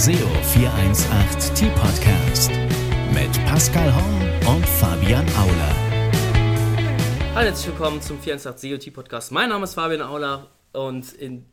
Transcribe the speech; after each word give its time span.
SEO 0.00 0.14
418 0.14 1.54
T-Podcast 1.54 2.50
mit 3.12 3.44
Pascal 3.44 3.94
Horn 3.94 4.56
und 4.56 4.64
Fabian 4.64 5.26
Auler. 5.36 5.74
Hallo, 7.34 7.46
herzlich 7.48 7.66
willkommen 7.66 8.00
zum 8.00 8.18
418 8.18 8.70
SEO 8.70 8.78
T-Podcast. 8.78 9.30
Mein 9.30 9.50
Name 9.50 9.64
ist 9.64 9.74
Fabian 9.74 10.00
Auler 10.00 10.46
und 10.72 11.12
in 11.12 11.44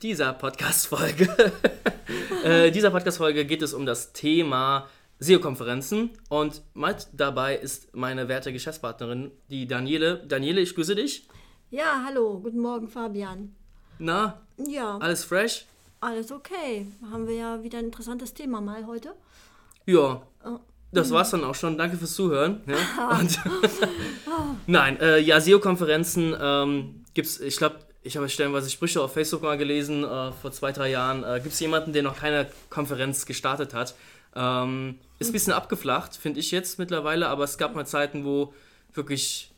dieser 0.00 0.32
Podcast-Folge 0.32 1.52
äh, 2.44 2.70
dieser 2.70 2.90
Podcast-Folge 2.90 3.44
geht 3.44 3.60
es 3.60 3.74
um 3.74 3.84
das 3.84 4.14
Thema 4.14 4.88
SEO-Konferenzen 5.18 6.12
und 6.30 6.62
mit 6.72 7.08
dabei 7.12 7.56
ist 7.56 7.94
meine 7.94 8.28
werte 8.28 8.54
Geschäftspartnerin, 8.54 9.32
die 9.50 9.66
Daniele. 9.66 10.24
Daniele, 10.26 10.62
ich 10.62 10.74
grüße 10.74 10.94
dich. 10.94 11.28
Ja, 11.70 12.04
hallo, 12.06 12.40
guten 12.40 12.60
Morgen, 12.60 12.88
Fabian. 12.88 13.54
Na, 13.98 14.40
Ja, 14.56 14.96
alles 14.96 15.24
fresh? 15.24 15.66
Alles 16.00 16.32
okay. 16.32 16.86
Haben 17.10 17.26
wir 17.26 17.34
ja 17.34 17.62
wieder 17.62 17.78
ein 17.78 17.86
interessantes 17.86 18.34
Thema 18.34 18.60
mal 18.60 18.86
heute. 18.86 19.14
Ja, 19.86 20.22
Oh, 20.44 20.58
das 20.92 21.10
war's 21.10 21.30
dann 21.30 21.44
auch 21.44 21.54
schon. 21.54 21.76
Danke 21.78 21.96
fürs 21.96 22.14
Zuhören. 22.14 22.62
Ja. 22.66 23.18
Und 23.18 23.38
Nein, 24.66 24.98
äh, 25.00 25.18
ja, 25.18 25.40
SEO-Konferenzen 25.40 26.34
ähm, 26.40 27.04
gibt's, 27.14 27.38
ich 27.40 27.56
glaube, 27.56 27.76
ich 28.02 28.16
habe 28.16 28.28
stellenweise 28.28 28.70
Sprüche 28.70 29.02
auf 29.02 29.12
Facebook 29.12 29.42
mal 29.42 29.58
gelesen, 29.58 30.04
äh, 30.04 30.32
vor 30.32 30.52
zwei, 30.52 30.72
drei 30.72 30.90
Jahren. 30.90 31.22
Äh, 31.22 31.40
Gibt 31.40 31.52
es 31.54 31.60
jemanden, 31.60 31.92
der 31.92 32.02
noch 32.02 32.16
keine 32.16 32.48
Konferenz 32.70 33.26
gestartet 33.26 33.74
hat? 33.74 33.94
Ähm, 34.34 34.98
ist 35.18 35.28
ein 35.28 35.32
bisschen 35.32 35.52
abgeflacht, 35.52 36.16
finde 36.16 36.40
ich 36.40 36.50
jetzt 36.50 36.78
mittlerweile, 36.78 37.28
aber 37.28 37.44
es 37.44 37.58
gab 37.58 37.74
mal 37.74 37.86
Zeiten, 37.86 38.24
wo 38.24 38.54
wirklich 38.94 39.52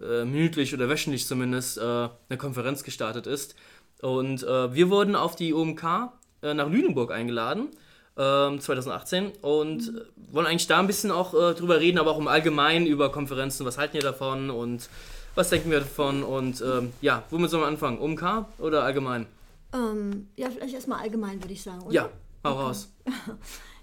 äh, 0.00 0.24
minütlich 0.24 0.72
oder 0.74 0.88
wöchentlich 0.88 1.26
zumindest 1.26 1.78
äh, 1.78 1.80
eine 1.80 2.38
Konferenz 2.38 2.84
gestartet 2.84 3.26
ist. 3.26 3.56
Und 4.02 4.42
äh, 4.42 4.74
wir 4.74 4.90
wurden 4.90 5.16
auf 5.16 5.36
die 5.36 5.52
OMK 5.54 6.10
äh, 6.42 6.54
nach 6.54 6.68
Lüneburg 6.68 7.10
eingeladen, 7.10 7.68
ähm, 8.16 8.60
2018, 8.60 9.32
und 9.42 9.88
äh, 9.88 10.32
wollen 10.32 10.46
eigentlich 10.46 10.66
da 10.66 10.78
ein 10.78 10.86
bisschen 10.86 11.10
auch 11.10 11.34
äh, 11.34 11.54
drüber 11.54 11.80
reden, 11.80 11.98
aber 11.98 12.12
auch 12.12 12.18
im 12.18 12.28
Allgemeinen 12.28 12.86
über 12.86 13.10
Konferenzen. 13.10 13.66
Was 13.66 13.78
halten 13.78 13.96
ihr 13.96 14.02
davon 14.02 14.50
und 14.50 14.88
was 15.34 15.50
denken 15.50 15.70
wir 15.70 15.80
davon? 15.80 16.22
Und 16.22 16.60
ähm, 16.62 16.92
ja, 17.00 17.24
womit 17.30 17.50
sollen 17.50 17.62
wir 17.62 17.68
anfangen? 17.68 17.98
OMK 17.98 18.46
oder 18.58 18.82
allgemein? 18.84 19.26
Ähm, 19.72 20.28
ja, 20.36 20.50
vielleicht 20.50 20.74
erstmal 20.74 21.00
allgemein, 21.00 21.42
würde 21.42 21.52
ich 21.52 21.62
sagen. 21.62 21.82
Oder? 21.82 21.94
Ja, 21.94 22.08
hau 22.44 22.52
raus. 22.54 22.92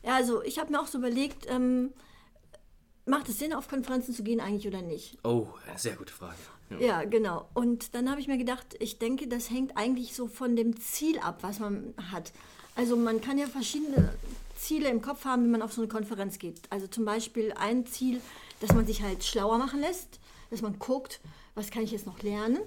Ja, 0.05 0.15
also 0.17 0.43
ich 0.43 0.59
habe 0.59 0.71
mir 0.71 0.79
auch 0.79 0.85
so 0.85 0.99
überlegt, 0.99 1.47
ähm, 1.49 1.91
macht 3.05 3.27
es 3.27 3.39
Sinn, 3.39 3.53
auf 3.53 3.67
Konferenzen 3.67 4.13
zu 4.13 4.23
gehen 4.23 4.39
eigentlich 4.39 4.67
oder 4.67 4.83
nicht? 4.83 5.17
Oh, 5.23 5.47
eine 5.67 5.79
sehr 5.79 5.95
gute 5.95 6.13
Frage. 6.13 6.35
Ja. 6.69 6.79
Ja, 6.79 7.03
genau. 7.03 7.47
Und 7.53 7.93
dann 7.93 8.09
habe 8.09 8.19
ich 8.19 8.27
mir 8.27 8.37
gedacht, 8.37 8.75
ich 8.79 8.97
denke, 8.97 9.27
das 9.27 9.49
hängt 9.49 9.77
eigentlich 9.77 10.15
so 10.15 10.27
von 10.27 10.55
dem 10.55 10.79
Ziel 10.79 11.19
ab, 11.19 11.39
was 11.41 11.59
man 11.59 11.93
hat. 12.11 12.31
Also 12.75 12.95
man 12.95 13.21
kann 13.21 13.37
ja 13.37 13.47
verschiedene 13.47 14.13
Ziele 14.57 14.89
im 14.89 15.01
Kopf 15.01 15.25
haben, 15.25 15.43
wenn 15.43 15.51
man 15.51 15.61
auf 15.61 15.73
so 15.73 15.81
eine 15.81 15.87
Konferenz 15.87 16.39
geht. 16.39 16.61
Also 16.69 16.87
zum 16.87 17.05
Beispiel 17.05 17.53
ein 17.55 17.85
Ziel, 17.85 18.21
dass 18.59 18.73
man 18.73 18.85
sich 18.85 19.01
halt 19.01 19.23
schlauer 19.23 19.57
machen 19.57 19.79
lässt, 19.79 20.19
dass 20.49 20.61
man 20.61 20.79
guckt, 20.79 21.19
was 21.53 21.71
kann 21.71 21.83
ich 21.83 21.91
jetzt 21.91 22.05
noch 22.05 22.21
lernen. 22.23 22.59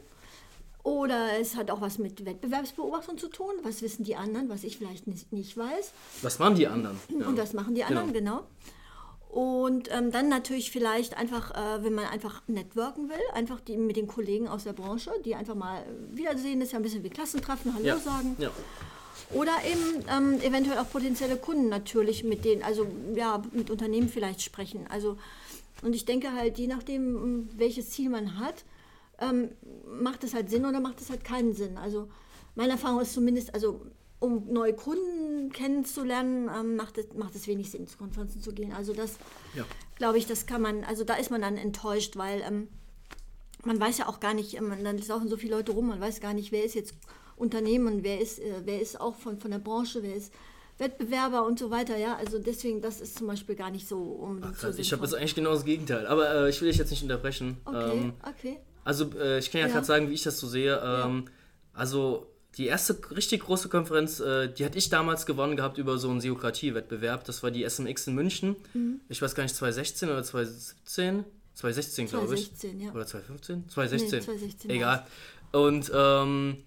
Oder 0.84 1.38
es 1.38 1.56
hat 1.56 1.70
auch 1.70 1.80
was 1.80 1.98
mit 1.98 2.24
Wettbewerbsbeobachtung 2.24 3.18
zu 3.18 3.28
tun. 3.28 3.52
Was 3.62 3.82
wissen 3.82 4.04
die 4.04 4.16
anderen, 4.16 4.48
was 4.48 4.64
ich 4.64 4.78
vielleicht 4.78 5.06
nicht, 5.06 5.32
nicht 5.32 5.56
weiß. 5.56 5.92
Was 6.22 6.38
machen 6.38 6.54
die 6.54 6.66
anderen? 6.66 6.98
Ja. 7.08 7.26
Und 7.26 7.36
das 7.36 7.52
machen 7.52 7.74
die 7.74 7.84
anderen, 7.84 8.12
genau. 8.12 8.46
Und 9.28 9.90
ähm, 9.92 10.10
dann 10.10 10.28
natürlich 10.28 10.70
vielleicht 10.70 11.16
einfach, 11.16 11.50
äh, 11.50 11.84
wenn 11.84 11.94
man 11.94 12.06
einfach 12.06 12.42
networken 12.46 13.10
will, 13.10 13.20
einfach 13.34 13.60
die, 13.60 13.76
mit 13.76 13.96
den 13.96 14.06
Kollegen 14.06 14.48
aus 14.48 14.64
der 14.64 14.72
Branche, 14.72 15.10
die 15.24 15.34
einfach 15.34 15.54
mal 15.54 15.82
äh, 15.82 16.16
wiedersehen, 16.16 16.60
das 16.60 16.68
ist 16.68 16.72
ja 16.72 16.78
ein 16.78 16.82
bisschen 16.82 17.04
wie 17.04 17.10
Klassentreffen, 17.10 17.74
Hallo 17.74 17.84
ja. 17.84 17.98
sagen. 17.98 18.36
Ja. 18.38 18.50
Oder 19.34 19.52
eben 19.70 20.04
ähm, 20.10 20.40
eventuell 20.40 20.78
auch 20.78 20.88
potenzielle 20.90 21.36
Kunden 21.36 21.68
natürlich 21.68 22.24
mit 22.24 22.46
denen, 22.46 22.62
also 22.62 22.86
ja, 23.14 23.42
mit 23.52 23.70
Unternehmen 23.70 24.08
vielleicht 24.08 24.40
sprechen. 24.40 24.86
Also, 24.88 25.18
und 25.82 25.94
ich 25.94 26.06
denke 26.06 26.32
halt, 26.32 26.56
je 26.56 26.66
nachdem, 26.66 27.50
welches 27.56 27.90
Ziel 27.90 28.08
man 28.08 28.38
hat, 28.38 28.64
ähm, 29.20 29.50
macht 30.00 30.24
es 30.24 30.32
halt 30.32 30.48
Sinn 30.48 30.64
oder 30.64 30.80
macht 30.80 31.00
es 31.02 31.10
halt 31.10 31.24
keinen 31.24 31.52
Sinn. 31.52 31.76
Also 31.76 32.08
meine 32.54 32.72
Erfahrung 32.72 33.00
ist 33.00 33.12
zumindest, 33.12 33.52
also 33.54 33.82
um 34.20 34.52
neue 34.52 34.74
Kunden 34.74 35.50
kennenzulernen, 35.52 36.48
ähm, 36.54 36.76
macht, 36.76 36.98
es, 36.98 37.12
macht 37.14 37.34
es 37.34 37.46
wenig 37.46 37.70
Sinn, 37.70 37.86
zu 37.86 37.96
Konferenzen 37.98 38.40
zu 38.40 38.52
gehen. 38.52 38.72
Also 38.72 38.92
das, 38.92 39.16
Ja. 39.54 39.64
glaube 39.96 40.18
ich, 40.18 40.26
das 40.26 40.46
kann 40.46 40.60
man, 40.62 40.84
also 40.84 41.04
da 41.04 41.14
ist 41.14 41.30
man 41.30 41.40
dann 41.40 41.56
enttäuscht, 41.56 42.16
weil 42.16 42.40
ähm, 42.46 42.68
man 43.64 43.80
weiß 43.80 43.98
ja 43.98 44.08
auch 44.08 44.20
gar 44.20 44.34
nicht, 44.34 44.54
ähm, 44.56 44.72
dann 44.82 44.98
laufen 44.98 45.28
so 45.28 45.36
viele 45.36 45.56
Leute 45.56 45.72
rum, 45.72 45.88
man 45.88 46.00
weiß 46.00 46.20
gar 46.20 46.34
nicht, 46.34 46.52
wer 46.52 46.64
ist 46.64 46.74
jetzt 46.74 46.94
Unternehmen, 47.36 48.02
wer 48.02 48.20
ist, 48.20 48.38
äh, 48.40 48.62
wer 48.64 48.80
ist 48.80 49.00
auch 49.00 49.14
von, 49.14 49.38
von 49.38 49.50
der 49.50 49.58
Branche, 49.58 50.02
wer 50.02 50.14
ist 50.14 50.32
Wettbewerber 50.78 51.44
und 51.44 51.58
so 51.58 51.70
weiter, 51.70 51.96
ja. 51.96 52.16
Also 52.16 52.38
deswegen, 52.38 52.80
das 52.80 53.00
ist 53.00 53.18
zum 53.18 53.26
Beispiel 53.26 53.54
gar 53.56 53.70
nicht 53.70 53.88
so 53.88 54.28
so 54.42 54.50
Krass, 54.52 54.78
ich 54.78 54.92
habe 54.92 55.02
jetzt 55.04 55.14
eigentlich 55.14 55.34
genau 55.34 55.50
das 55.52 55.64
Gegenteil. 55.64 56.06
Aber 56.06 56.32
äh, 56.32 56.50
ich 56.50 56.60
will 56.60 56.68
dich 56.68 56.78
jetzt 56.78 56.90
nicht 56.90 57.02
unterbrechen. 57.02 57.56
Okay, 57.64 57.92
Ähm, 57.92 58.12
okay. 58.28 58.58
Also 58.84 59.10
äh, 59.18 59.38
ich 59.40 59.50
kann 59.50 59.60
ja, 59.60 59.66
Ja. 59.66 59.72
gerade 59.74 59.86
sagen, 59.86 60.08
wie 60.08 60.14
ich 60.14 60.22
das 60.22 60.38
so 60.38 60.46
sehe. 60.46 60.80
Ähm, 60.84 61.24
Also 61.74 62.26
die 62.58 62.66
erste 62.66 62.98
richtig 63.14 63.42
große 63.44 63.68
Konferenz, 63.68 64.20
äh, 64.20 64.48
die 64.52 64.64
hatte 64.64 64.76
ich 64.76 64.88
damals 64.90 65.24
gewonnen 65.26 65.56
gehabt 65.56 65.78
über 65.78 65.96
so 65.98 66.10
einen 66.10 66.20
Seokratie-Wettbewerb. 66.20 67.24
Das 67.24 67.42
war 67.42 67.50
die 67.50 67.62
SMX 67.68 68.08
in 68.08 68.14
München. 68.14 68.56
Mhm. 68.74 69.00
Ich 69.08 69.22
weiß 69.22 69.34
gar 69.34 69.44
nicht, 69.44 69.54
2016 69.54 70.08
oder 70.08 70.22
2017? 70.24 71.24
2016, 71.54 72.06
glaube 72.08 72.34
ich. 72.34 72.48
2016, 72.54 72.80
ja. 72.80 72.92
Oder 72.92 73.06
2015? 73.06 73.68
2016. 73.68 74.18
Nee, 74.18 74.24
2016 74.24 74.70
Egal. 74.70 75.06
Und 75.52 75.90
ähm, 75.94 76.58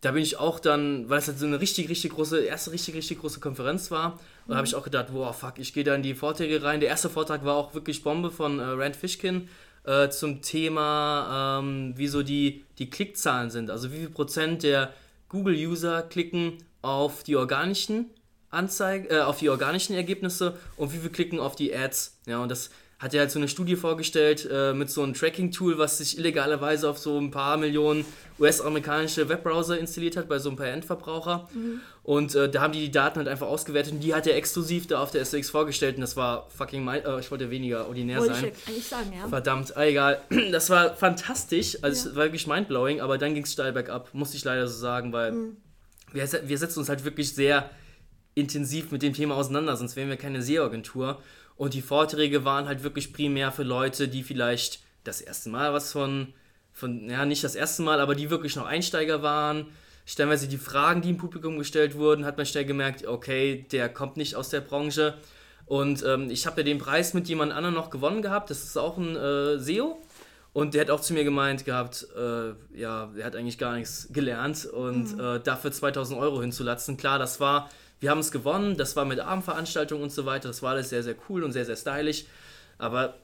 da 0.00 0.12
bin 0.12 0.22
ich 0.22 0.38
auch 0.38 0.58
dann, 0.58 1.08
weil 1.08 1.18
es 1.18 1.28
halt 1.28 1.38
so 1.38 1.46
eine 1.46 1.60
richtig, 1.60 1.88
richtig 1.88 2.12
große, 2.12 2.40
erste 2.40 2.72
richtig, 2.72 2.94
richtig 2.94 3.20
große 3.20 3.40
Konferenz 3.40 3.90
war, 3.90 4.12
und 4.14 4.20
da 4.48 4.54
Mhm. 4.54 4.56
habe 4.58 4.66
ich 4.66 4.74
auch 4.74 4.84
gedacht, 4.84 5.06
wow, 5.12 5.36
fuck, 5.36 5.58
ich 5.58 5.72
gehe 5.72 5.84
da 5.84 5.94
in 5.94 6.02
die 6.02 6.14
Vorträge 6.14 6.62
rein. 6.62 6.80
Der 6.80 6.88
erste 6.88 7.10
Vortrag 7.10 7.44
war 7.44 7.56
auch 7.56 7.74
wirklich 7.74 8.02
Bombe 8.02 8.30
von 8.30 8.58
äh, 8.58 8.62
Rand 8.62 8.94
Fishkin 8.96 9.48
äh, 9.84 10.08
zum 10.08 10.42
Thema, 10.42 11.58
ähm, 11.60 11.94
wie 11.96 12.08
so 12.08 12.22
die, 12.22 12.64
die 12.78 12.88
Klickzahlen 12.90 13.50
sind. 13.50 13.70
Also 13.70 13.92
wie 13.92 13.98
viel 13.98 14.10
Prozent 14.10 14.62
der 14.62 14.92
Google-User 15.28 16.02
klicken 16.02 16.58
auf 16.82 17.22
die 17.22 17.36
organischen 17.36 18.10
Anzeigen, 18.50 19.06
äh, 19.10 19.20
auf 19.20 19.38
die 19.38 19.48
organischen 19.48 19.94
Ergebnisse 19.94 20.56
und 20.76 20.92
wie 20.92 20.98
viel 20.98 21.10
klicken 21.10 21.40
auf 21.40 21.56
die 21.56 21.74
Ads. 21.74 22.18
Ja, 22.26 22.42
und 22.42 22.48
das 22.48 22.70
hat 22.98 23.12
er 23.12 23.20
halt 23.20 23.30
so 23.30 23.38
eine 23.38 23.46
Studie 23.48 23.76
vorgestellt 23.76 24.48
äh, 24.50 24.72
mit 24.72 24.88
so 24.90 25.02
einem 25.02 25.12
Tracking-Tool, 25.12 25.76
was 25.76 25.98
sich 25.98 26.16
illegalerweise 26.18 26.88
auf 26.88 26.96
so 26.98 27.18
ein 27.18 27.30
paar 27.30 27.58
Millionen 27.58 28.06
US-amerikanische 28.38 29.28
Webbrowser 29.28 29.78
installiert 29.78 30.16
hat, 30.16 30.28
bei 30.28 30.38
so 30.38 30.48
ein 30.50 30.56
paar 30.56 30.68
Endverbraucher. 30.68 31.48
Und 32.02 32.34
äh, 32.34 32.48
da 32.50 32.62
haben 32.62 32.72
die 32.72 32.80
die 32.80 32.90
Daten 32.90 33.18
halt 33.18 33.28
einfach 33.28 33.48
ausgewertet 33.48 33.92
und 33.92 34.00
die 34.00 34.14
hat 34.14 34.26
er 34.26 34.36
exklusiv 34.36 34.86
da 34.86 35.02
auf 35.02 35.10
der 35.10 35.20
SX 35.24 35.50
vorgestellt 35.50 35.96
und 35.96 36.02
das 36.02 36.16
war 36.16 36.48
fucking, 36.50 36.84
mein, 36.84 37.04
äh, 37.04 37.20
ich 37.20 37.30
wollte 37.30 37.50
weniger 37.50 37.86
ordinär 37.88 38.18
Wollte 38.20 38.34
sein. 38.34 38.44
eigentlich 38.44 38.86
sagen, 38.86 39.12
ja. 39.14 39.28
Verdammt, 39.28 39.76
ah, 39.76 39.84
egal. 39.84 40.20
Das 40.52 40.70
war 40.70 40.94
fantastisch. 40.94 41.76
Also 41.82 42.04
Ja. 42.04 42.10
es 42.10 42.16
war 42.16 42.24
wirklich 42.24 42.46
mindblowing, 42.46 43.00
aber 43.00 43.18
dann 43.18 43.34
ging 43.34 43.42
es 43.44 43.52
steil 43.52 43.72
bergab, 43.72 44.14
muss 44.14 44.32
ich 44.34 44.44
leider 44.44 44.66
so 44.68 44.78
sagen, 44.78 45.12
weil 45.12 45.32
Mhm. 45.32 45.56
wir, 46.12 46.26
wir 46.48 46.58
setzen 46.58 46.78
uns 46.78 46.88
halt 46.88 47.04
wirklich 47.04 47.34
sehr 47.34 47.68
intensiv 48.34 48.90
mit 48.92 49.02
dem 49.02 49.12
Thema 49.14 49.34
auseinander, 49.34 49.76
sonst 49.76 49.96
wären 49.96 50.08
wir 50.08 50.16
keine 50.16 50.40
SEO-Agentur. 50.42 51.18
Und 51.56 51.74
die 51.74 51.82
Vorträge 51.82 52.44
waren 52.44 52.66
halt 52.66 52.82
wirklich 52.82 53.12
primär 53.12 53.50
für 53.52 53.62
Leute, 53.62 54.08
die 54.08 54.22
vielleicht 54.22 54.80
das 55.04 55.20
erste 55.20 55.48
Mal 55.48 55.72
was 55.72 55.92
von, 55.92 56.32
von, 56.72 57.08
ja, 57.08 57.24
nicht 57.24 57.44
das 57.44 57.54
erste 57.54 57.82
Mal, 57.82 58.00
aber 58.00 58.14
die 58.14 58.30
wirklich 58.30 58.56
noch 58.56 58.66
Einsteiger 58.66 59.22
waren. 59.22 59.66
Stellenweise 60.04 60.48
die 60.48 60.58
Fragen, 60.58 61.02
die 61.02 61.10
im 61.10 61.16
Publikum 61.16 61.58
gestellt 61.58 61.96
wurden, 61.96 62.24
hat 62.24 62.36
man 62.36 62.46
schnell 62.46 62.64
gemerkt, 62.64 63.06
okay, 63.06 63.66
der 63.72 63.88
kommt 63.88 64.16
nicht 64.16 64.36
aus 64.36 64.50
der 64.50 64.60
Branche. 64.60 65.14
Und 65.64 66.04
ähm, 66.04 66.30
ich 66.30 66.46
habe 66.46 66.60
ja 66.60 66.64
den 66.64 66.78
Preis 66.78 67.12
mit 67.12 67.28
jemand 67.28 67.52
anderem 67.52 67.74
noch 67.74 67.90
gewonnen 67.90 68.22
gehabt. 68.22 68.50
Das 68.50 68.62
ist 68.62 68.76
auch 68.76 68.98
ein 68.98 69.16
äh, 69.16 69.58
SEO. 69.58 70.00
Und 70.52 70.72
der 70.72 70.82
hat 70.82 70.90
auch 70.90 71.00
zu 71.00 71.12
mir 71.12 71.24
gemeint 71.24 71.66
gehabt, 71.66 72.06
äh, 72.16 72.78
ja, 72.78 73.10
er 73.14 73.24
hat 73.26 73.36
eigentlich 73.36 73.58
gar 73.58 73.74
nichts 73.74 74.08
gelernt 74.10 74.64
und 74.64 75.20
äh, 75.20 75.38
dafür 75.38 75.70
2000 75.70 76.18
Euro 76.18 76.40
hinzulatzen. 76.40 76.96
Klar, 76.96 77.18
das 77.18 77.40
war, 77.40 77.68
wir 78.00 78.10
haben 78.10 78.18
es 78.20 78.30
gewonnen, 78.30 78.76
das 78.76 78.94
war 78.96 79.04
mit 79.04 79.20
Abendveranstaltungen 79.20 80.04
und 80.04 80.10
so 80.10 80.26
weiter. 80.26 80.48
Das 80.48 80.62
war 80.62 80.72
alles 80.72 80.90
sehr, 80.90 81.02
sehr 81.02 81.14
cool 81.28 81.42
und 81.44 81.52
sehr, 81.52 81.64
sehr 81.64 81.76
stylisch. 81.76 82.24
Aber 82.78 83.14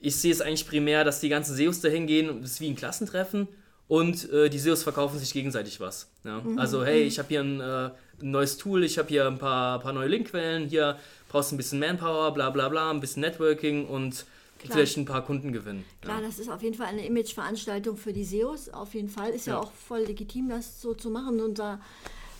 ich 0.00 0.16
sehe 0.16 0.32
es 0.32 0.40
eigentlich 0.40 0.68
primär, 0.68 1.04
dass 1.04 1.20
die 1.20 1.28
ganzen 1.28 1.56
SEOs 1.56 1.80
da 1.80 1.88
hingehen 1.88 2.28
und 2.30 2.44
es 2.44 2.52
ist 2.52 2.60
wie 2.60 2.68
ein 2.68 2.76
Klassentreffen 2.76 3.48
und 3.88 4.30
äh, 4.30 4.50
die 4.50 4.58
SEOs 4.58 4.82
verkaufen 4.82 5.18
sich 5.18 5.32
gegenseitig 5.32 5.80
was. 5.80 6.10
Ja? 6.24 6.42
Also, 6.56 6.84
hey, 6.84 7.02
ich 7.02 7.18
habe 7.18 7.28
hier 7.28 7.40
ein, 7.40 7.60
äh, 7.60 7.90
neues 8.20 8.58
Tool, 8.58 8.84
ich 8.84 8.98
habe 8.98 9.08
hier 9.08 9.26
ein 9.26 9.38
paar, 9.38 9.80
paar 9.80 9.92
neue 9.92 10.08
Linkquellen, 10.08 10.68
hier 10.68 10.98
brauchst 11.28 11.50
du 11.50 11.54
ein 11.54 11.58
bisschen 11.58 11.78
Manpower, 11.78 12.32
bla 12.32 12.50
bla 12.50 12.68
bla, 12.68 12.90
ein 12.90 13.00
bisschen 13.00 13.22
Networking 13.22 13.86
und 13.86 14.26
vielleicht 14.58 14.96
ein 14.96 15.04
paar 15.04 15.24
Kunden 15.24 15.52
gewinnen. 15.52 15.84
Klar, 16.02 16.20
das 16.20 16.38
ist 16.38 16.50
auf 16.50 16.62
jeden 16.62 16.74
Fall 16.76 16.86
eine 16.88 17.06
Imageveranstaltung 17.06 17.96
für 17.96 18.12
die 18.12 18.24
SEOs. 18.24 18.70
Auf 18.70 18.92
jeden 18.94 19.08
Fall 19.08 19.30
ist 19.30 19.46
ja, 19.46 19.54
Ja. 19.54 19.60
auch 19.60 19.72
voll 19.72 20.00
legitim, 20.00 20.48
das 20.48 20.82
so 20.82 20.94
zu 20.94 21.10
machen 21.10 21.40
und 21.40 21.58
da 21.58 21.80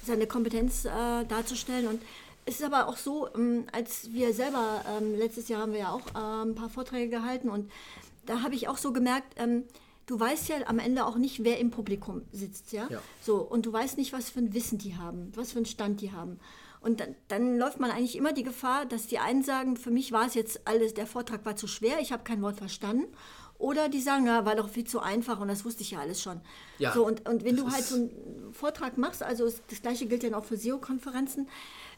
seine 0.08 0.26
Kompetenz 0.26 0.84
äh, 0.84 1.24
darzustellen. 1.26 1.86
Und 1.86 2.02
es 2.44 2.56
ist 2.56 2.64
aber 2.64 2.88
auch 2.88 2.96
so, 2.96 3.28
ähm, 3.34 3.66
als 3.72 4.12
wir 4.12 4.34
selber, 4.34 4.84
ähm, 4.98 5.14
letztes 5.16 5.48
Jahr 5.48 5.62
haben 5.62 5.72
wir 5.72 5.80
ja 5.80 5.92
auch 5.92 6.06
äh, 6.14 6.44
ein 6.44 6.54
paar 6.54 6.68
Vorträge 6.68 7.08
gehalten 7.08 7.48
und 7.48 7.70
da 8.26 8.42
habe 8.42 8.54
ich 8.54 8.68
auch 8.68 8.76
so 8.76 8.92
gemerkt, 8.92 9.34
ähm, 9.36 9.64
du 10.06 10.18
weißt 10.18 10.48
ja 10.48 10.56
am 10.66 10.78
Ende 10.78 11.06
auch 11.06 11.16
nicht, 11.16 11.44
wer 11.44 11.58
im 11.58 11.70
Publikum 11.70 12.22
sitzt, 12.32 12.72
ja? 12.72 12.88
Ja. 12.90 13.00
So, 13.22 13.36
und 13.36 13.66
du 13.66 13.72
weißt 13.72 13.96
nicht, 13.96 14.12
was 14.12 14.30
für 14.30 14.40
ein 14.40 14.54
Wissen 14.54 14.78
die 14.78 14.96
haben, 14.96 15.32
was 15.34 15.52
für 15.52 15.58
einen 15.58 15.66
Stand 15.66 16.00
die 16.00 16.12
haben. 16.12 16.38
Und 16.80 17.00
dann, 17.00 17.14
dann, 17.28 17.58
läuft 17.58 17.80
man 17.80 17.90
eigentlich 17.90 18.16
immer 18.16 18.32
die 18.32 18.44
Gefahr, 18.44 18.86
dass 18.86 19.06
die 19.06 19.18
einen 19.18 19.42
sagen, 19.42 19.76
für 19.76 19.90
mich 19.90 20.12
war 20.12 20.26
es 20.26 20.34
jetzt 20.34 20.66
alles, 20.66 20.94
der 20.94 21.06
Vortrag 21.06 21.44
war 21.44 21.56
zu 21.56 21.66
schwer, 21.66 22.00
ich 22.00 22.12
habe 22.12 22.22
kein 22.22 22.40
Wort 22.42 22.56
verstanden. 22.56 23.06
Oder 23.58 23.88
die 23.88 24.00
sagen, 24.00 24.26
ja, 24.26 24.44
war 24.46 24.54
doch 24.54 24.68
viel 24.68 24.84
zu 24.84 25.00
einfach 25.00 25.40
und 25.40 25.48
das 25.48 25.64
wusste 25.64 25.82
ich 25.82 25.90
ja 25.90 25.98
alles 25.98 26.22
schon. 26.22 26.40
Ja, 26.78 26.92
so, 26.92 27.04
und, 27.04 27.28
und 27.28 27.44
wenn 27.44 27.56
du 27.56 27.68
halt 27.70 27.84
so 27.84 27.96
einen 27.96 28.10
Vortrag 28.52 28.98
machst, 28.98 29.22
also 29.22 29.50
das 29.68 29.82
gleiche 29.82 30.06
gilt 30.06 30.22
ja 30.22 30.36
auch 30.36 30.44
für 30.44 30.56
SEO-Konferenzen, 30.56 31.48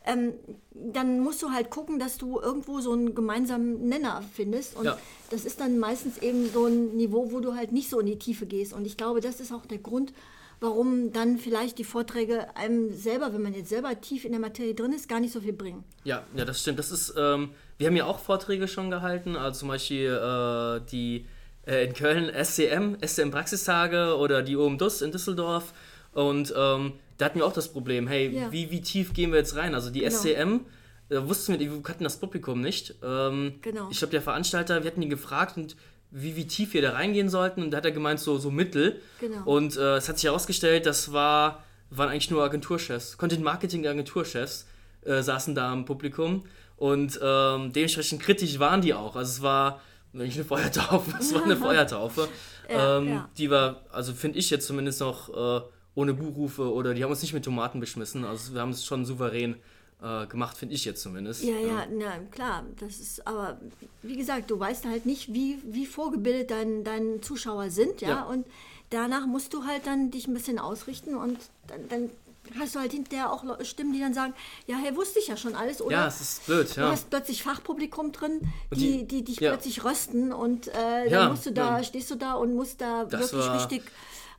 ähm, 0.06 0.32
dann 0.72 1.20
musst 1.20 1.42
du 1.42 1.50
halt 1.50 1.70
gucken, 1.70 1.98
dass 1.98 2.16
du 2.16 2.40
irgendwo 2.40 2.80
so 2.80 2.92
einen 2.92 3.14
gemeinsamen 3.14 3.88
Nenner 3.88 4.22
findest. 4.34 4.74
Und 4.76 4.86
ja. 4.86 4.98
das 5.28 5.44
ist 5.44 5.60
dann 5.60 5.78
meistens 5.78 6.16
eben 6.18 6.48
so 6.50 6.64
ein 6.64 6.96
Niveau, 6.96 7.30
wo 7.30 7.40
du 7.40 7.54
halt 7.54 7.72
nicht 7.72 7.90
so 7.90 8.00
in 8.00 8.06
die 8.06 8.18
Tiefe 8.18 8.46
gehst. 8.46 8.72
Und 8.72 8.86
ich 8.86 8.96
glaube, 8.96 9.20
das 9.20 9.40
ist 9.40 9.52
auch 9.52 9.66
der 9.66 9.78
Grund, 9.78 10.14
warum 10.60 11.12
dann 11.12 11.38
vielleicht 11.38 11.78
die 11.78 11.84
Vorträge 11.84 12.56
einem 12.56 12.94
selber, 12.94 13.34
wenn 13.34 13.42
man 13.42 13.52
jetzt 13.54 13.68
selber 13.68 14.00
tief 14.00 14.24
in 14.24 14.32
der 14.32 14.40
Materie 14.40 14.74
drin 14.74 14.92
ist, 14.92 15.08
gar 15.08 15.20
nicht 15.20 15.32
so 15.32 15.40
viel 15.40 15.52
bringen. 15.52 15.84
Ja, 16.04 16.24
ja, 16.34 16.46
das 16.46 16.60
stimmt. 16.60 16.78
Das 16.78 16.90
ist, 16.90 17.14
ähm, 17.18 17.50
wir 17.76 17.86
haben 17.86 17.96
ja 17.96 18.06
auch 18.06 18.18
Vorträge 18.18 18.68
schon 18.68 18.90
gehalten, 18.90 19.36
also 19.36 19.60
zum 19.60 19.68
Beispiel 19.68 20.08
äh, 20.08 20.80
die 20.90 21.26
äh, 21.70 21.84
in 21.84 21.94
Köln 21.94 22.30
SCM, 22.32 22.96
SCM 23.06 23.30
Praxistage 23.30 24.16
oder 24.16 24.42
die 24.42 24.56
OMDUS 24.56 25.02
in 25.02 25.12
Düsseldorf. 25.12 25.72
Und 26.12 26.52
ähm, 26.56 26.94
da 27.18 27.26
hatten 27.26 27.38
wir 27.38 27.46
auch 27.46 27.52
das 27.52 27.72
Problem, 27.72 28.08
hey, 28.08 28.28
ja. 28.28 28.50
wie, 28.50 28.70
wie 28.70 28.80
tief 28.80 29.12
gehen 29.12 29.30
wir 29.30 29.38
jetzt 29.38 29.54
rein? 29.56 29.74
Also 29.74 29.90
die 29.90 30.00
genau. 30.00 30.16
SCM, 30.16 30.60
da 31.08 31.28
wussten 31.28 31.58
wir, 31.58 31.60
wir 31.60 31.82
hatten 31.88 32.04
das 32.04 32.16
Publikum 32.16 32.60
nicht. 32.60 32.96
Ähm, 33.02 33.54
genau. 33.62 33.88
Ich 33.90 33.98
glaube, 33.98 34.10
der 34.10 34.22
Veranstalter, 34.22 34.82
wir 34.82 34.90
hatten 34.90 35.02
ihn 35.02 35.10
gefragt 35.10 35.56
und 35.56 35.76
wie, 36.10 36.34
wie 36.34 36.46
tief 36.46 36.74
wir 36.74 36.82
da 36.82 36.92
reingehen 36.92 37.28
sollten. 37.28 37.62
Und 37.62 37.70
da 37.70 37.76
hat 37.76 37.84
er 37.84 37.92
gemeint, 37.92 38.18
so, 38.18 38.38
so 38.38 38.50
mittel. 38.50 39.00
Genau. 39.20 39.44
Und 39.44 39.76
äh, 39.76 39.96
es 39.96 40.08
hat 40.08 40.18
sich 40.18 40.24
herausgestellt, 40.24 40.86
das 40.86 41.12
war, 41.12 41.62
waren 41.90 42.08
eigentlich 42.08 42.30
nur 42.30 42.42
Agenturchefs, 42.42 43.16
Content-Marketing-Agenturchefs 43.16 44.66
äh, 45.02 45.22
saßen 45.22 45.54
da 45.54 45.72
im 45.72 45.84
Publikum. 45.84 46.44
Und 46.76 47.20
ähm, 47.22 47.72
dementsprechend 47.72 48.22
kritisch 48.22 48.58
waren 48.58 48.80
die 48.80 48.94
auch. 48.94 49.14
Also 49.14 49.30
es 49.30 49.42
war 49.42 49.80
nicht 50.12 50.36
eine 50.36 50.44
Feuertaufe, 50.44 51.14
es 51.20 51.34
war 51.34 51.44
eine 51.44 51.56
Feuertaufe. 51.56 52.28
ja, 52.68 52.98
ähm, 52.98 53.08
ja. 53.08 53.28
Die 53.38 53.50
war, 53.50 53.84
also 53.90 54.12
finde 54.12 54.38
ich 54.38 54.50
jetzt 54.50 54.66
zumindest 54.66 55.00
noch 55.00 55.28
äh, 55.28 55.64
ohne 55.94 56.14
Buchrufe 56.14 56.72
oder 56.72 56.94
die 56.94 57.02
haben 57.02 57.10
uns 57.10 57.22
nicht 57.22 57.34
mit 57.34 57.44
Tomaten 57.44 57.80
beschmissen. 57.80 58.24
Also 58.24 58.54
wir 58.54 58.60
haben 58.60 58.70
es 58.70 58.84
schon 58.84 59.04
souverän 59.04 59.56
äh, 60.02 60.26
gemacht, 60.26 60.56
finde 60.56 60.74
ich 60.74 60.84
jetzt 60.84 61.02
zumindest. 61.02 61.42
Ja, 61.42 61.58
ja, 61.58 61.86
na 61.90 62.18
klar. 62.30 62.64
Das 62.78 63.00
ist, 63.00 63.26
aber 63.26 63.60
wie 64.02 64.16
gesagt, 64.16 64.50
du 64.50 64.58
weißt 64.58 64.86
halt 64.86 65.06
nicht, 65.06 65.32
wie, 65.32 65.58
wie 65.64 65.86
vorgebildet 65.86 66.50
dein, 66.50 66.84
deine 66.84 67.20
Zuschauer 67.20 67.70
sind, 67.70 68.00
ja? 68.00 68.08
ja. 68.08 68.22
Und 68.22 68.46
danach 68.90 69.26
musst 69.26 69.52
du 69.54 69.64
halt 69.64 69.86
dann 69.86 70.10
dich 70.10 70.26
ein 70.26 70.34
bisschen 70.34 70.58
ausrichten 70.58 71.14
und 71.14 71.38
dann, 71.66 71.88
dann 71.88 72.10
hast 72.58 72.74
du 72.74 72.80
halt 72.80 72.92
hinterher 72.92 73.32
auch 73.32 73.44
Stimmen, 73.62 73.92
die 73.92 74.00
dann 74.00 74.14
sagen, 74.14 74.34
ja, 74.66 74.76
hey, 74.76 74.94
wusste 74.96 75.18
ich 75.18 75.28
ja 75.28 75.36
schon 75.36 75.54
alles, 75.54 75.80
oder? 75.80 75.92
Ja, 75.92 76.06
es 76.06 76.20
ist 76.20 76.46
blöd, 76.46 76.74
ja. 76.76 76.86
Du 76.86 76.92
hast 76.92 77.10
plötzlich 77.10 77.42
Fachpublikum 77.42 78.12
drin, 78.12 78.40
die, 78.72 78.98
die, 78.98 79.06
die 79.06 79.24
dich 79.24 79.40
ja. 79.40 79.50
plötzlich 79.50 79.84
rösten 79.84 80.32
und 80.32 80.68
äh, 80.68 81.08
ja, 81.08 81.20
dann 81.20 81.30
musst 81.32 81.46
du 81.46 81.52
da, 81.52 81.78
ja. 81.78 81.84
stehst 81.84 82.10
du 82.10 82.16
da 82.16 82.34
und 82.34 82.54
musst 82.54 82.80
da 82.80 83.04
das 83.04 83.32
wirklich 83.32 83.54
richtig 83.54 83.82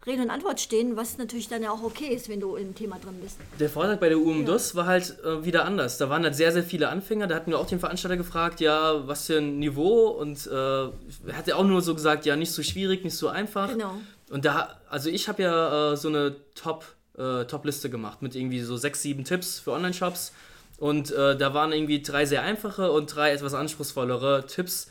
Rede 0.05 0.23
und 0.23 0.31
Antwort 0.31 0.59
stehen, 0.59 0.95
was 0.97 1.19
natürlich 1.19 1.47
dann 1.47 1.61
ja 1.61 1.69
auch 1.69 1.83
okay 1.83 2.07
ist, 2.07 2.27
wenn 2.27 2.39
du 2.39 2.55
im 2.55 2.73
Thema 2.73 2.97
drin 2.97 3.19
bist. 3.21 3.37
Der 3.59 3.69
Vortrag 3.69 3.99
bei 3.99 4.09
der 4.09 4.17
UMDUS 4.17 4.71
ja. 4.71 4.77
war 4.77 4.85
halt 4.87 5.15
äh, 5.23 5.45
wieder 5.45 5.63
anders. 5.65 5.99
Da 5.99 6.09
waren 6.09 6.23
halt 6.23 6.35
sehr, 6.35 6.51
sehr 6.51 6.63
viele 6.63 6.89
Anfänger. 6.89 7.27
Da 7.27 7.35
hatten 7.35 7.51
wir 7.51 7.59
auch 7.59 7.67
den 7.67 7.79
Veranstalter 7.79 8.17
gefragt, 8.17 8.61
ja, 8.61 9.07
was 9.07 9.27
für 9.27 9.37
ein 9.37 9.59
Niveau 9.59 10.07
und 10.07 10.47
äh, 10.47 10.51
er 10.51 11.37
hat 11.37 11.45
ja 11.45 11.55
auch 11.55 11.65
nur 11.65 11.81
so 11.81 11.93
gesagt, 11.93 12.25
ja, 12.25 12.35
nicht 12.35 12.51
so 12.51 12.63
schwierig, 12.63 13.03
nicht 13.03 13.15
so 13.15 13.27
einfach. 13.27 13.69
Genau. 13.69 13.93
Und 14.31 14.45
da, 14.45 14.79
also 14.89 15.09
ich 15.09 15.27
habe 15.27 15.43
ja 15.43 15.91
äh, 15.91 15.97
so 15.97 16.07
eine 16.07 16.35
Top- 16.55 16.85
äh, 17.21 17.45
Top-Liste 17.45 17.89
gemacht 17.89 18.21
mit 18.21 18.35
irgendwie 18.35 18.61
so 18.61 18.77
sechs, 18.77 19.01
sieben 19.01 19.23
Tipps 19.23 19.59
für 19.59 19.71
Online-Shops. 19.71 20.33
Und 20.77 21.11
äh, 21.11 21.37
da 21.37 21.53
waren 21.53 21.71
irgendwie 21.71 22.01
drei 22.01 22.25
sehr 22.25 22.41
einfache 22.41 22.91
und 22.91 23.15
drei 23.15 23.31
etwas 23.31 23.53
anspruchsvollere 23.53 24.45
Tipps. 24.47 24.87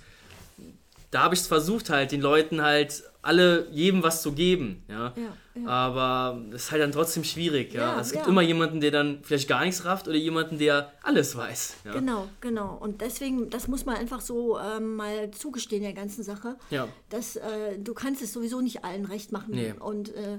Da 1.10 1.22
habe 1.24 1.34
ich 1.34 1.40
es 1.40 1.48
versucht, 1.48 1.90
halt 1.90 2.12
den 2.12 2.20
Leuten 2.20 2.62
halt 2.62 3.02
alle 3.22 3.68
jedem 3.70 4.02
was 4.02 4.22
zu 4.22 4.32
geben. 4.32 4.82
Ja. 4.88 5.12
ja, 5.16 5.62
ja. 5.62 5.68
Aber 5.68 6.40
es 6.54 6.64
ist 6.64 6.70
halt 6.70 6.82
dann 6.82 6.92
trotzdem 6.92 7.24
schwierig. 7.24 7.74
Ja. 7.74 7.94
ja 7.94 8.00
es 8.00 8.12
gibt 8.12 8.26
immer 8.26 8.40
jemanden, 8.40 8.80
der 8.80 8.90
dann 8.90 9.18
vielleicht 9.22 9.48
gar 9.48 9.64
nichts 9.64 9.84
rafft 9.84 10.08
oder 10.08 10.16
jemanden, 10.16 10.58
der 10.58 10.92
alles 11.02 11.36
weiß. 11.36 11.76
Genau, 11.92 12.28
genau. 12.40 12.78
Und 12.80 13.00
deswegen, 13.00 13.50
das 13.50 13.68
muss 13.68 13.84
man 13.84 13.96
einfach 13.96 14.20
so 14.20 14.58
ähm, 14.58 14.96
mal 14.96 15.30
zugestehen 15.32 15.82
der 15.82 15.92
ganzen 15.92 16.22
Sache. 16.22 16.56
Ja. 16.70 16.88
Dass 17.10 17.36
äh, 17.36 17.78
du 17.78 17.92
kannst 17.92 18.22
es 18.22 18.32
sowieso 18.32 18.60
nicht 18.60 18.84
allen 18.84 19.04
recht 19.04 19.32
machen. 19.32 19.54
Nee. 19.54 19.74
Und 19.78 20.14
äh, 20.14 20.38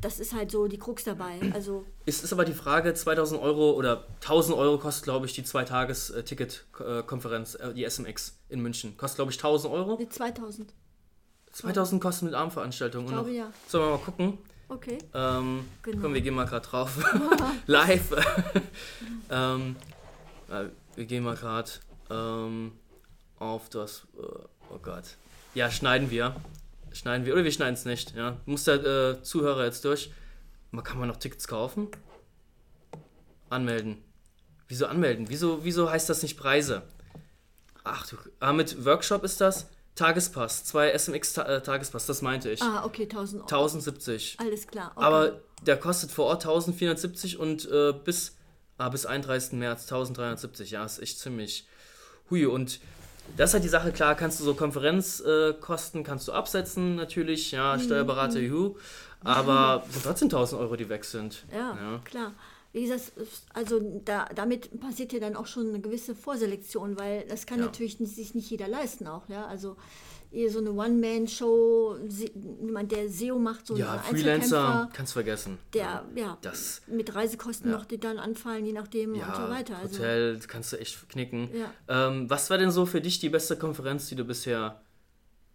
das 0.00 0.20
ist 0.20 0.34
halt 0.34 0.50
so 0.50 0.68
die 0.68 0.78
Krux 0.78 1.04
dabei. 1.04 1.38
Also 1.52 1.84
es 2.06 2.22
ist 2.22 2.32
aber 2.32 2.44
die 2.44 2.52
Frage, 2.52 2.94
2000 2.94 3.40
Euro 3.40 3.72
oder 3.72 4.06
1000 4.22 4.56
Euro 4.56 4.78
kostet, 4.78 5.04
glaube 5.04 5.26
ich, 5.26 5.32
die 5.32 5.42
Zwei-Tages-Ticket-Konferenz, 5.42 7.56
äh, 7.56 7.74
die 7.74 7.88
SMX 7.88 8.38
in 8.48 8.60
München. 8.60 8.96
Kostet, 8.96 9.16
glaube 9.16 9.32
ich, 9.32 9.38
1000 9.38 9.72
Euro. 9.72 9.96
Nee, 9.98 10.08
2000. 10.08 10.72
2000 11.52 12.00
kosten 12.00 12.26
mit 12.26 12.34
Abendveranstaltung. 12.34 13.06
Ich 13.06 13.10
glaube, 13.10 13.32
ja. 13.32 13.52
Sollen 13.66 13.84
wir 13.84 13.90
mal 13.90 13.98
gucken? 13.98 14.38
Okay. 14.68 14.98
Ähm, 15.14 15.64
genau. 15.82 16.02
Komm, 16.02 16.14
wir 16.14 16.20
gehen 16.20 16.34
mal 16.34 16.46
gerade 16.46 16.66
drauf. 16.66 16.98
Live. 17.66 18.10
ähm, 19.30 19.76
wir 20.94 21.04
gehen 21.06 21.24
mal 21.24 21.36
gerade 21.36 21.70
ähm, 22.10 22.72
auf 23.38 23.68
das. 23.70 24.06
Äh, 24.16 24.22
oh 24.70 24.78
Gott. 24.82 25.16
Ja, 25.54 25.70
schneiden 25.70 26.10
wir 26.10 26.36
schneiden 26.92 27.26
wir. 27.26 27.34
Oder 27.34 27.44
wir 27.44 27.52
schneiden 27.52 27.74
es 27.74 27.84
nicht. 27.84 28.14
Ja. 28.14 28.40
Muss 28.46 28.64
der 28.64 28.84
äh, 28.84 29.22
Zuhörer 29.22 29.64
jetzt 29.64 29.84
durch. 29.84 30.10
Man 30.70 30.84
kann 30.84 30.98
man 30.98 31.08
noch 31.08 31.16
Tickets 31.16 31.48
kaufen? 31.48 31.88
Anmelden. 33.48 34.02
Wieso 34.68 34.86
anmelden? 34.86 35.26
Wieso, 35.28 35.64
wieso 35.64 35.90
heißt 35.90 36.08
das 36.08 36.22
nicht 36.22 36.36
Preise? 36.36 36.82
Ach 37.84 38.06
du, 38.06 38.16
ah, 38.40 38.52
mit 38.52 38.84
Workshop 38.84 39.24
ist 39.24 39.40
das? 39.40 39.66
Tagespass, 39.94 40.64
zwei 40.64 40.96
SMX 40.96 41.36
-Ta 41.36 41.44
äh, 41.44 41.60
Tagespass, 41.60 42.06
das 42.06 42.22
meinte 42.22 42.50
ich. 42.50 42.62
Ah, 42.62 42.84
okay, 42.84 43.02
1000 43.02 43.40
Euro. 43.40 43.48
1070. 43.48 44.36
Alles 44.38 44.66
klar. 44.66 44.92
Okay. 44.94 45.04
Aber 45.04 45.40
der 45.66 45.76
kostet 45.76 46.12
vor 46.12 46.26
Ort 46.26 46.42
1470 46.44 47.38
und 47.38 47.68
äh, 47.68 47.92
bis, 47.92 48.36
ah, 48.76 48.90
bis 48.90 49.06
31. 49.06 49.52
März 49.52 49.82
1370. 49.84 50.70
Ja, 50.70 50.84
ist 50.84 51.00
echt 51.00 51.18
ziemlich. 51.18 51.66
Hui, 52.30 52.46
und 52.46 52.78
das 53.36 53.50
ist 53.50 53.54
halt 53.54 53.64
die 53.64 53.68
Sache, 53.68 53.92
klar, 53.92 54.14
kannst 54.14 54.40
du 54.40 54.44
so 54.44 54.54
Konferenzkosten, 54.54 56.00
äh, 56.00 56.04
kannst 56.04 56.28
du 56.28 56.32
absetzen 56.32 56.96
natürlich, 56.96 57.52
ja, 57.52 57.76
mhm. 57.76 57.80
Steuerberater, 57.80 58.40
juhu, 58.40 58.76
aber 59.24 59.84
es 59.88 59.94
sind 59.94 60.04
trotzdem 60.04 60.26
1000 60.28 60.60
Euro, 60.60 60.76
die 60.76 60.88
weg 60.88 61.04
sind. 61.04 61.44
Ja, 61.52 61.76
ja. 61.80 62.00
klar. 62.04 62.32
Wie 62.78 62.86
gesagt, 62.86 63.12
also 63.54 63.80
da, 64.04 64.26
damit 64.36 64.80
passiert 64.80 65.12
ja 65.12 65.18
dann 65.18 65.34
auch 65.34 65.46
schon 65.46 65.68
eine 65.68 65.80
gewisse 65.80 66.14
Vorselektion, 66.14 66.96
weil 66.96 67.24
das 67.26 67.44
kann 67.44 67.58
ja. 67.58 67.64
natürlich 67.64 67.98
nicht, 67.98 68.14
sich 68.14 68.36
nicht 68.36 68.48
jeder 68.50 68.68
leisten 68.68 69.08
auch, 69.08 69.28
ja, 69.28 69.46
also 69.46 69.76
eher 70.30 70.48
so 70.48 70.60
eine 70.60 70.70
One-Man-Show, 70.70 71.96
jemand, 72.60 72.92
der 72.92 73.08
SEO 73.08 73.40
macht, 73.40 73.66
so 73.66 73.76
ja, 73.76 73.98
Freelancer, 73.98 74.88
kannst 74.92 75.14
vergessen. 75.14 75.58
Der, 75.74 76.04
ja, 76.14 76.38
das, 76.42 76.82
mit 76.86 77.12
Reisekosten 77.16 77.70
ja. 77.70 77.76
noch, 77.76 77.84
die 77.84 77.98
dann 77.98 78.18
anfallen, 78.18 78.64
je 78.64 78.72
nachdem 78.72 79.16
ja, 79.16 79.26
und 79.26 79.34
so 79.34 79.50
weiter. 79.50 79.76
Also, 79.76 79.98
Hotel 79.98 80.38
kannst 80.46 80.72
du 80.72 80.76
echt 80.76 81.08
knicken. 81.08 81.50
Ähm, 81.88 82.30
was 82.30 82.48
war 82.48 82.58
denn 82.58 82.70
so 82.70 82.86
für 82.86 83.00
dich 83.00 83.18
die 83.18 83.28
beste 83.28 83.56
Konferenz, 83.56 84.08
die 84.08 84.14
du 84.14 84.24
bisher 84.24 84.80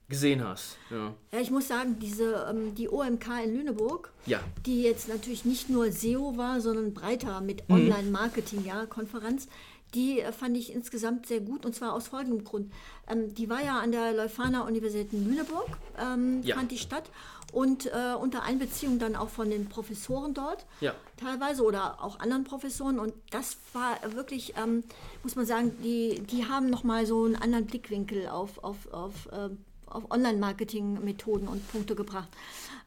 gesehen 0.09 0.47
hast? 0.47 0.77
Ja, 0.89 1.13
ja 1.31 1.39
ich 1.39 1.51
muss 1.51 1.67
sagen, 1.67 1.97
diese, 1.99 2.47
ähm, 2.49 2.75
die 2.75 2.89
OMK 2.89 3.43
in 3.43 3.55
Lüneburg, 3.55 4.11
ja. 4.25 4.39
die 4.65 4.83
jetzt 4.83 5.07
natürlich 5.07 5.45
nicht 5.45 5.69
nur 5.69 5.91
SEO 5.91 6.37
war, 6.37 6.61
sondern 6.61 6.93
breiter 6.93 7.41
mit 7.41 7.67
mhm. 7.69 7.75
Online-Marketing, 7.75 8.65
ja, 8.65 8.85
Konferenz, 8.85 9.47
die 9.93 10.21
äh, 10.21 10.31
fand 10.31 10.57
ich 10.57 10.73
insgesamt 10.73 11.27
sehr 11.27 11.39
gut 11.39 11.65
und 11.65 11.75
zwar 11.75 11.93
aus 11.93 12.07
folgendem 12.07 12.43
Grund. 12.43 12.71
Ähm, 13.07 13.33
die 13.33 13.49
war 13.49 13.63
ja 13.63 13.79
an 13.79 13.91
der 13.91 14.13
Leuphana 14.13 14.61
Universität 14.61 15.13
in 15.13 15.27
Lüneburg, 15.27 15.69
ähm, 15.99 16.41
ja. 16.43 16.55
fand 16.55 16.71
die 16.71 16.77
statt 16.77 17.09
und 17.51 17.85
äh, 17.85 18.15
unter 18.19 18.43
Einbeziehung 18.43 18.99
dann 18.99 19.15
auch 19.15 19.29
von 19.29 19.49
den 19.49 19.69
Professoren 19.69 20.33
dort 20.33 20.65
ja. 20.81 20.93
teilweise 21.17 21.63
oder 21.63 22.03
auch 22.03 22.19
anderen 22.19 22.43
Professoren 22.43 22.99
und 22.99 23.13
das 23.29 23.57
war 23.73 23.97
wirklich, 24.15 24.55
ähm, 24.57 24.83
muss 25.21 25.35
man 25.35 25.45
sagen, 25.45 25.71
die, 25.83 26.21
die 26.21 26.45
haben 26.45 26.69
nochmal 26.69 27.05
so 27.05 27.23
einen 27.25 27.35
anderen 27.35 27.67
Blickwinkel 27.67 28.27
auf, 28.27 28.63
auf, 28.63 28.91
auf, 28.91 29.27
äh, 29.31 29.49
auf 29.93 30.09
Online-Marketing-Methoden 30.11 31.47
und 31.47 31.67
Punkte 31.71 31.95
gebracht. 31.95 32.29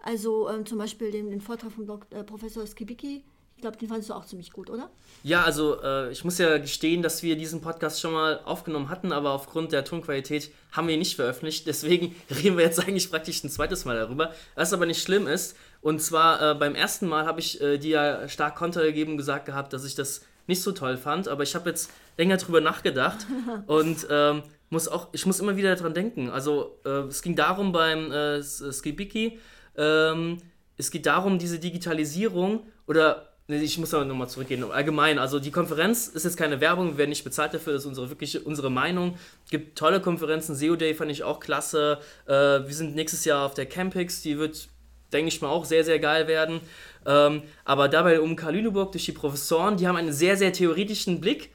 Also 0.02 0.48
ähm, 0.48 0.66
zum 0.66 0.78
Beispiel 0.78 1.10
den, 1.10 1.30
den 1.30 1.40
Vortrag 1.40 1.72
von 1.72 1.86
Dok 1.86 2.06
äh, 2.10 2.22
Professor 2.24 2.66
Skibicki, 2.66 3.24
ich 3.56 3.62
glaube, 3.62 3.78
den 3.78 3.88
fandest 3.88 4.10
du 4.10 4.14
auch 4.14 4.26
ziemlich 4.26 4.52
gut, 4.52 4.68
oder? 4.68 4.90
Ja, 5.22 5.42
also 5.42 5.80
äh, 5.82 6.12
ich 6.12 6.24
muss 6.24 6.36
ja 6.36 6.58
gestehen, 6.58 7.00
dass 7.00 7.22
wir 7.22 7.36
diesen 7.36 7.62
Podcast 7.62 8.02
schon 8.02 8.12
mal 8.12 8.40
aufgenommen 8.44 8.90
hatten, 8.90 9.12
aber 9.12 9.30
aufgrund 9.30 9.72
der 9.72 9.82
Tonqualität 9.82 10.50
haben 10.72 10.88
wir 10.88 10.94
ihn 10.94 10.98
nicht 10.98 11.16
veröffentlicht. 11.16 11.66
Deswegen 11.66 12.14
reden 12.30 12.58
wir 12.58 12.64
jetzt 12.64 12.78
eigentlich 12.80 13.10
praktisch 13.10 13.42
ein 13.42 13.48
zweites 13.48 13.86
Mal 13.86 13.96
darüber. 13.96 14.34
Was 14.56 14.74
aber 14.74 14.84
nicht 14.84 15.02
schlimm 15.02 15.26
ist. 15.26 15.56
Und 15.80 16.02
zwar 16.02 16.50
äh, 16.50 16.54
beim 16.54 16.74
ersten 16.74 17.08
Mal 17.08 17.24
habe 17.24 17.40
ich 17.40 17.58
äh, 17.62 17.78
dir 17.78 17.90
ja 17.90 18.28
stark 18.28 18.56
Konter 18.56 18.84
gegeben 18.84 19.12
und 19.12 19.16
gesagt 19.16 19.46
gehabt, 19.46 19.72
dass 19.72 19.86
ich 19.86 19.94
das 19.94 20.20
nicht 20.46 20.60
so 20.60 20.72
toll 20.72 20.98
fand. 20.98 21.26
Aber 21.26 21.42
ich 21.42 21.54
habe 21.54 21.70
jetzt 21.70 21.90
länger 22.18 22.36
drüber 22.36 22.60
nachgedacht 22.60 23.26
und 23.66 24.06
ähm, 24.10 24.42
muss 24.70 24.88
auch, 24.88 25.08
ich 25.12 25.26
muss 25.26 25.40
immer 25.40 25.56
wieder 25.56 25.74
daran 25.74 25.94
denken. 25.94 26.30
Also 26.30 26.78
äh, 26.84 27.06
es 27.08 27.22
ging 27.22 27.36
darum 27.36 27.72
beim 27.72 28.10
äh, 28.10 28.42
Skibiki, 28.42 29.38
ähm, 29.76 30.38
es 30.76 30.90
geht 30.90 31.06
darum, 31.06 31.38
diese 31.38 31.58
Digitalisierung 31.58 32.66
oder 32.86 33.32
Ich 33.48 33.78
muss 33.78 33.94
aber 33.94 34.04
nochmal 34.04 34.28
zurückgehen. 34.28 34.64
Allgemein, 34.70 35.18
also 35.18 35.38
die 35.38 35.52
Konferenz 35.52 36.08
ist 36.08 36.24
jetzt 36.24 36.36
keine 36.36 36.60
Werbung, 36.60 36.92
wir 36.92 36.98
werden 36.98 37.10
nicht 37.10 37.24
bezahlt 37.24 37.54
dafür, 37.54 37.74
das 37.74 37.82
ist 37.82 37.88
unsere 37.88 38.10
wirklich 38.10 38.44
unsere 38.44 38.70
Meinung. 38.70 39.16
Es 39.44 39.50
gibt 39.50 39.78
tolle 39.78 40.00
Konferenzen, 40.00 40.56
SEO 40.56 40.76
Day 40.76 40.94
fand 40.94 41.10
ich 41.10 41.22
auch 41.22 41.38
klasse. 41.38 41.98
Äh, 42.26 42.32
wir 42.32 42.74
sind 42.74 42.94
nächstes 42.96 43.24
Jahr 43.24 43.46
auf 43.46 43.54
der 43.54 43.66
Campix, 43.66 44.20
die 44.22 44.36
wird, 44.36 44.68
denke 45.12 45.28
ich 45.28 45.40
mal, 45.40 45.48
auch 45.48 45.64
sehr, 45.64 45.84
sehr 45.84 46.00
geil 46.00 46.26
werden. 46.26 46.60
Ähm, 47.06 47.42
aber 47.64 47.88
dabei 47.88 48.20
um 48.20 48.34
Karl 48.34 48.54
Lüneburg 48.56 48.90
durch 48.90 49.04
die 49.04 49.12
Professoren, 49.12 49.76
die 49.76 49.86
haben 49.86 49.96
einen 49.96 50.12
sehr, 50.12 50.36
sehr 50.36 50.52
theoretischen 50.52 51.20
Blick 51.20 51.50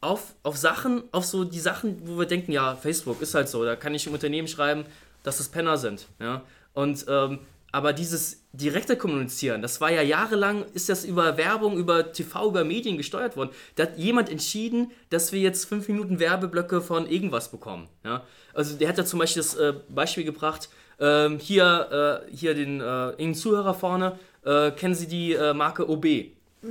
auf, 0.00 0.34
auf 0.42 0.56
Sachen, 0.56 1.04
auf 1.12 1.24
so 1.24 1.44
die 1.44 1.60
Sachen, 1.60 2.00
wo 2.04 2.18
wir 2.18 2.26
denken, 2.26 2.52
ja, 2.52 2.76
Facebook 2.76 3.20
ist 3.22 3.34
halt 3.34 3.48
so, 3.48 3.64
da 3.64 3.76
kann 3.76 3.94
ich 3.94 4.06
im 4.06 4.12
Unternehmen 4.12 4.48
schreiben, 4.48 4.84
dass 5.22 5.38
das 5.38 5.48
Penner 5.48 5.76
sind. 5.76 6.06
Ja? 6.20 6.42
Und 6.74 7.06
ähm, 7.08 7.40
aber 7.72 7.92
dieses 7.92 8.42
direkte 8.52 8.96
Kommunizieren, 8.96 9.60
das 9.60 9.82
war 9.82 9.90
ja 9.90 10.00
jahrelang, 10.00 10.64
ist 10.72 10.88
das 10.88 11.04
über 11.04 11.36
Werbung, 11.36 11.76
über 11.76 12.10
TV, 12.10 12.48
über 12.48 12.64
Medien 12.64 12.96
gesteuert 12.96 13.36
worden. 13.36 13.50
Da 13.74 13.82
hat 13.82 13.98
jemand 13.98 14.30
entschieden, 14.30 14.92
dass 15.10 15.32
wir 15.32 15.40
jetzt 15.40 15.66
fünf 15.66 15.88
Minuten 15.88 16.18
Werbeblöcke 16.18 16.80
von 16.80 17.06
irgendwas 17.06 17.50
bekommen. 17.50 17.88
Ja? 18.02 18.22
Also 18.54 18.76
der 18.76 18.88
hat 18.88 18.96
da 18.96 19.04
zum 19.04 19.18
Beispiel 19.18 19.42
das 19.42 19.54
äh, 19.56 19.74
Beispiel 19.90 20.24
gebracht, 20.24 20.70
ähm, 20.98 21.38
hier, 21.38 22.24
äh, 22.30 22.34
hier 22.34 22.54
den 22.54 22.80
äh, 22.80 23.32
Zuhörer 23.34 23.74
vorne, 23.74 24.18
äh, 24.44 24.70
kennen 24.70 24.94
Sie 24.94 25.08
die 25.08 25.34
äh, 25.34 25.52
Marke 25.52 25.86
OB? 25.86 26.06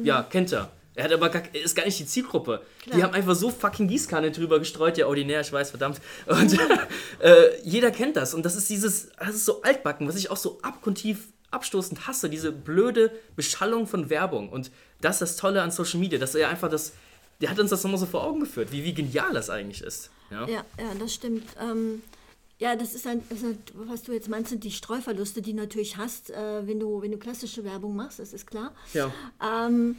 Ja, 0.03 0.24
kennt 0.24 0.51
er. 0.51 0.72
Er 0.95 1.03
hat 1.03 1.11
aber 1.11 1.29
gar, 1.29 1.43
ist 1.53 1.75
gar 1.75 1.85
nicht 1.85 1.99
die 1.99 2.05
Zielgruppe. 2.05 2.61
Die 2.85 3.03
haben 3.03 3.13
einfach 3.13 3.35
so 3.35 3.49
fucking 3.49 3.87
Gießkanne 3.87 4.31
drüber 4.31 4.59
gestreut, 4.59 4.97
ja, 4.97 5.07
ordinär, 5.07 5.41
ich 5.41 5.51
weiß, 5.51 5.71
verdammt. 5.71 5.99
Und 6.25 6.53
äh, 7.19 7.61
jeder 7.63 7.91
kennt 7.91 8.15
das. 8.15 8.33
Und 8.33 8.43
das 8.43 8.55
ist 8.55 8.69
dieses, 8.69 9.09
das 9.19 9.35
ist 9.35 9.45
so 9.45 9.61
altbacken, 9.61 10.07
was 10.07 10.15
ich 10.15 10.31
auch 10.31 10.37
so 10.37 10.59
abgrundtief 10.61 11.27
abstoßend 11.51 12.07
hasse, 12.07 12.29
diese 12.29 12.51
blöde 12.51 13.11
Beschallung 13.35 13.87
von 13.87 14.09
Werbung. 14.09 14.49
Und 14.49 14.71
das 15.01 15.15
ist 15.15 15.21
das 15.21 15.35
Tolle 15.37 15.61
an 15.61 15.71
Social 15.71 15.99
Media, 15.99 16.17
dass 16.19 16.35
er 16.35 16.49
einfach 16.49 16.69
das, 16.69 16.93
der 17.41 17.49
hat 17.49 17.59
uns 17.59 17.69
das 17.69 17.83
nochmal 17.83 17.99
so 17.99 18.05
vor 18.05 18.23
Augen 18.23 18.39
geführt, 18.39 18.71
wie, 18.71 18.83
wie 18.83 18.93
genial 18.93 19.33
das 19.33 19.49
eigentlich 19.49 19.81
ist. 19.81 20.09
Ja, 20.31 20.47
Ja, 20.47 20.65
ja, 20.79 20.93
das 20.99 21.13
stimmt. 21.13 21.45
Ähm, 21.61 22.01
ja, 22.57 22.75
das 22.75 22.95
ist, 22.95 23.05
ein, 23.05 23.21
das 23.29 23.39
ist 23.39 23.45
halt, 23.45 23.57
was 23.73 24.03
du 24.03 24.13
jetzt 24.13 24.29
meinst, 24.29 24.49
sind 24.49 24.63
die 24.63 24.71
Streuverluste, 24.71 25.41
die 25.41 25.51
du 25.51 25.57
natürlich 25.57 25.97
hast, 25.97 26.29
äh, 26.29 26.65
wenn, 26.65 26.79
du, 26.79 27.01
wenn 27.01 27.11
du 27.11 27.17
klassische 27.17 27.63
Werbung 27.65 27.95
machst, 27.95 28.19
das 28.19 28.31
ist 28.31 28.47
klar. 28.47 28.73
ja. 28.93 29.11
Ähm, 29.41 29.97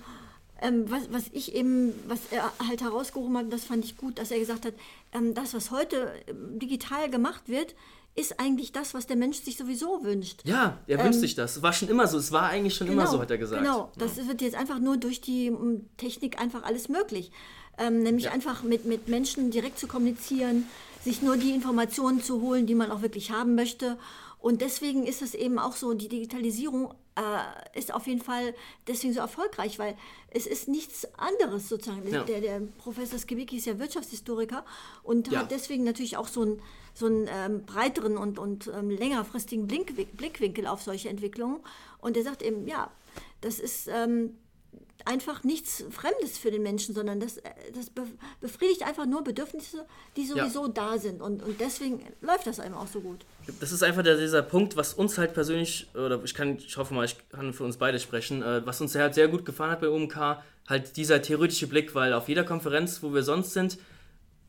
ähm, 0.63 0.91
was, 0.91 1.03
was 1.11 1.25
ich 1.33 1.55
eben, 1.55 1.93
was 2.09 2.21
er 2.31 2.51
halt 2.69 2.83
herausgehoben 2.83 3.37
hat, 3.37 3.53
das 3.53 3.65
fand 3.65 3.85
ich 3.85 3.97
gut, 3.97 4.19
dass 4.19 4.31
er 4.31 4.39
gesagt 4.39 4.65
hat, 4.65 4.75
ähm, 5.13 5.35
das, 5.35 5.55
was 5.55 5.71
heute 5.71 6.13
ähm, 6.29 6.59
digital 6.59 7.11
gemacht 7.11 7.43
wird, 7.49 7.75
ist 8.15 8.41
eigentlich 8.41 8.73
das, 8.73 8.95
was 8.95 9.07
der 9.07 9.17
Mensch 9.17 9.43
sich 9.43 9.59
sowieso 9.59 10.03
wünscht. 10.03 10.41
Ja, 10.45 10.79
er 10.87 11.05
wünscht 11.05 11.21
sich 11.21 11.35
das. 11.35 11.61
War 11.61 11.75
schon 11.75 11.89
immer 11.89 12.07
so. 12.07 12.17
Es 12.17 12.33
war 12.33 12.45
eigentlich 12.45 12.75
schon 12.75 12.87
immer 12.87 13.07
so, 13.07 13.21
hat 13.21 13.31
er 13.31 13.37
gesagt. 13.37 13.63
Genau, 13.63 13.93
das 13.99 14.17
wird 14.27 14.41
jetzt 14.41 14.55
einfach 14.57 14.79
nur 14.79 14.97
durch 14.97 15.21
die 15.21 15.49
m, 15.49 15.87
Technik 15.99 16.41
einfach 16.41 16.63
alles 16.63 16.89
möglich. 16.89 17.31
Ähm, 17.79 18.03
nämlich 18.03 18.25
Ja. 18.25 18.31
einfach 18.33 18.63
mit, 18.63 18.87
mit 18.87 19.09
Menschen 19.09 19.51
direkt 19.51 19.79
zu 19.79 19.87
kommunizieren, 19.87 20.65
sich 21.05 21.21
nur 21.21 21.37
die 21.37 21.51
Informationen 21.51 22.23
zu 22.23 22.41
holen, 22.41 22.67
die 22.67 22.75
man 22.75 22.91
auch 22.91 23.03
wirklich 23.03 23.33
haben 23.33 23.55
möchte. 23.55 23.99
Und 24.47 24.61
deswegen 24.61 25.07
ist 25.09 25.23
es 25.23 25.35
eben 25.35 25.59
auch 25.59 25.75
so, 25.75 25.93
die 25.93 26.07
Digitalisierung 26.07 26.95
äh, 27.17 27.77
ist 27.77 27.93
auf 27.93 28.07
jeden 28.07 28.23
Fall 28.23 28.55
deswegen 28.87 29.13
so 29.13 29.19
erfolgreich, 29.19 29.81
weil 29.81 29.97
es 30.31 30.47
ist 30.47 30.69
nichts 30.69 31.05
anderes 31.19 31.69
sozusagen. 31.69 32.09
Ja. 32.09 32.23
Der, 32.23 32.41
der 32.41 32.61
Professor 32.79 33.19
Skibicki 33.19 33.57
ist 33.57 33.67
ja 33.67 33.81
Wirtschaftshistoriker 33.81 34.65
und 35.03 35.33
Ja. 35.33 35.41
hat 35.41 35.51
deswegen 35.51 35.83
natürlich 35.83 36.17
auch 36.17 36.29
so 36.29 36.43
einen, 36.43 36.63
so 36.95 37.07
einen 37.07 37.29
ähm, 37.29 37.65
breiteren 37.65 38.17
und, 38.17 38.39
und 38.39 38.71
ähm, 38.73 38.89
längerfristigen 38.89 39.67
Blick, 39.67 40.17
Blickwinkel 40.17 40.69
auf 40.69 40.81
solche 40.81 41.09
Entwicklungen. 41.09 41.59
Und 42.01 42.17
er 42.17 42.23
sagt 42.23 42.43
eben, 42.43 42.69
ja, 42.69 42.89
das 43.41 43.59
ist 43.59 43.89
ähm, 43.89 44.39
einfach 45.05 45.45
nichts 45.45 45.85
Fremdes 45.91 46.37
für 46.37 46.51
den 46.51 46.63
Menschen, 46.65 46.93
sondern 46.95 47.21
das, 47.21 47.37
äh, 47.39 47.51
das 47.75 47.91
be- 47.91 48.03
befriedigt 48.41 48.83
einfach 48.85 49.07
nur 49.07 49.23
Bedürfnisse, 49.23 49.87
die 50.17 50.27
sowieso 50.27 50.67
da 50.67 50.99
sind. 50.99 51.23
Und, 51.23 51.43
und 51.45 51.61
deswegen 51.61 52.01
läuft 52.21 52.47
das 52.49 52.59
einem 52.59 52.75
auch 52.75 52.89
so 52.89 53.01
gut. 53.01 53.21
Das 53.61 53.71
ist 53.71 53.85
einfach 53.85 54.03
der, 54.03 54.17
dieser 54.17 54.43
Punkt, 54.43 54.77
was 54.77 54.95
uns 54.95 55.17
halt 55.17 55.33
persönlich, 55.33 55.87
oder 55.95 56.21
ich 56.25 56.35
kann, 56.35 56.57
ich 56.59 56.77
hoffe 56.77 56.93
mal, 56.93 57.05
ich 57.05 57.17
kann 57.29 57.53
für 57.53 57.63
uns 57.63 57.77
beide 57.77 58.01
sprechen, 58.01 58.43
äh, 58.43 58.67
was 58.67 58.81
uns 58.81 58.95
halt 58.97 59.15
sehr 59.15 59.29
gut 59.29 59.45
gefallen 59.45 59.71
hat 59.71 59.81
bei 59.81 59.89
OMK, 59.89 60.39
halt 60.69 60.97
dieser 60.97 61.23
theoretische 61.23 61.69
Blick, 61.69 61.95
weil 61.95 62.13
auf 62.13 62.29
jeder 62.29 62.43
Konferenz, 62.43 63.01
wo 63.03 63.15
wir 63.15 63.23
sonst 63.23 63.53
sind, 63.53 63.79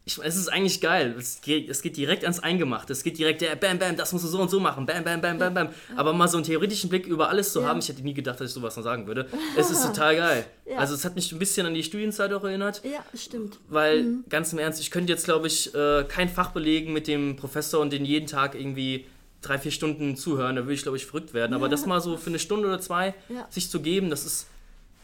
ich, 0.08 0.18
es 0.24 0.36
ist 0.38 0.48
eigentlich 0.48 0.80
geil. 0.82 1.14
Es 1.20 1.42
geht, 1.42 1.70
es 1.70 1.82
geht 1.82 1.98
direkt 1.98 2.24
ans 2.24 2.40
Eingemachte. 2.40 2.94
Es 2.94 3.04
geht 3.04 3.18
direkt, 3.18 3.42
ja, 3.42 3.54
bam, 3.56 3.78
bam, 3.78 3.96
das 3.98 4.14
musst 4.14 4.24
du 4.26 4.30
so 4.30 4.40
und 4.40 4.50
so 4.50 4.60
machen. 4.60 4.86
Bam, 4.86 5.04
bam, 5.04 5.20
bam, 5.22 5.38
bam, 5.38 5.54
bam. 5.54 5.70
Aber 5.96 6.14
mal 6.14 6.28
so 6.28 6.38
einen 6.38 6.46
theoretischen 6.46 6.90
Blick 6.90 7.06
über 7.06 7.30
alles 7.30 7.52
zu 7.52 7.62
Ja. 7.62 7.68
haben, 7.68 7.80
ich 7.80 7.90
hätte 7.90 8.02
nie 8.02 8.14
gedacht, 8.14 8.40
dass 8.40 8.48
ich 8.50 8.54
sowas 8.54 8.76
noch 8.78 8.84
sagen 8.84 9.06
würde. 9.06 9.28
Es 9.58 9.70
ist 9.70 9.84
total 9.86 10.16
geil. 10.16 10.46
Ja. 10.66 10.78
Also 10.78 10.96
es 10.96 11.04
hat 11.06 11.16
mich 11.16 11.32
ein 11.32 11.40
bisschen 11.40 11.68
an 11.68 11.74
die 11.74 11.84
Studienzeit 11.84 12.32
auch 12.34 12.44
erinnert. 12.46 12.82
Ja, 12.84 13.04
stimmt. 13.14 13.60
Weil, 13.68 14.06
ganz 14.30 14.54
im 14.54 14.60
Ernst, 14.60 14.80
ich 14.80 14.90
könnte 14.92 15.12
jetzt, 15.12 15.26
glaube 15.26 15.48
ich, 15.48 15.76
äh, 15.76 16.06
kein 16.08 16.30
Fach 16.30 16.52
belegen 16.52 16.94
mit 16.94 17.08
dem 17.08 17.36
Professor 17.36 17.82
und 17.82 17.92
den 17.92 18.06
jeden 18.06 18.28
Tag 18.28 18.56
irgendwie 18.56 19.06
drei, 19.42 19.60
vier 19.60 19.72
Stunden 19.72 20.16
zuhören. 20.16 20.56
Da 20.56 20.64
würde 20.64 20.74
ich, 20.74 20.82
glaube 20.84 20.98
ich, 20.98 21.06
verrückt 21.06 21.34
werden. 21.34 21.54
Aber 21.54 21.70
das 21.70 21.86
mal 21.86 22.00
so 22.02 22.18
für 22.18 22.30
eine 22.30 22.40
Stunde 22.40 22.68
oder 22.68 22.80
zwei 22.80 23.14
sich 23.50 23.70
zu 23.70 23.82
geben, 23.82 24.10
das 24.10 24.26
ist. 24.26 24.48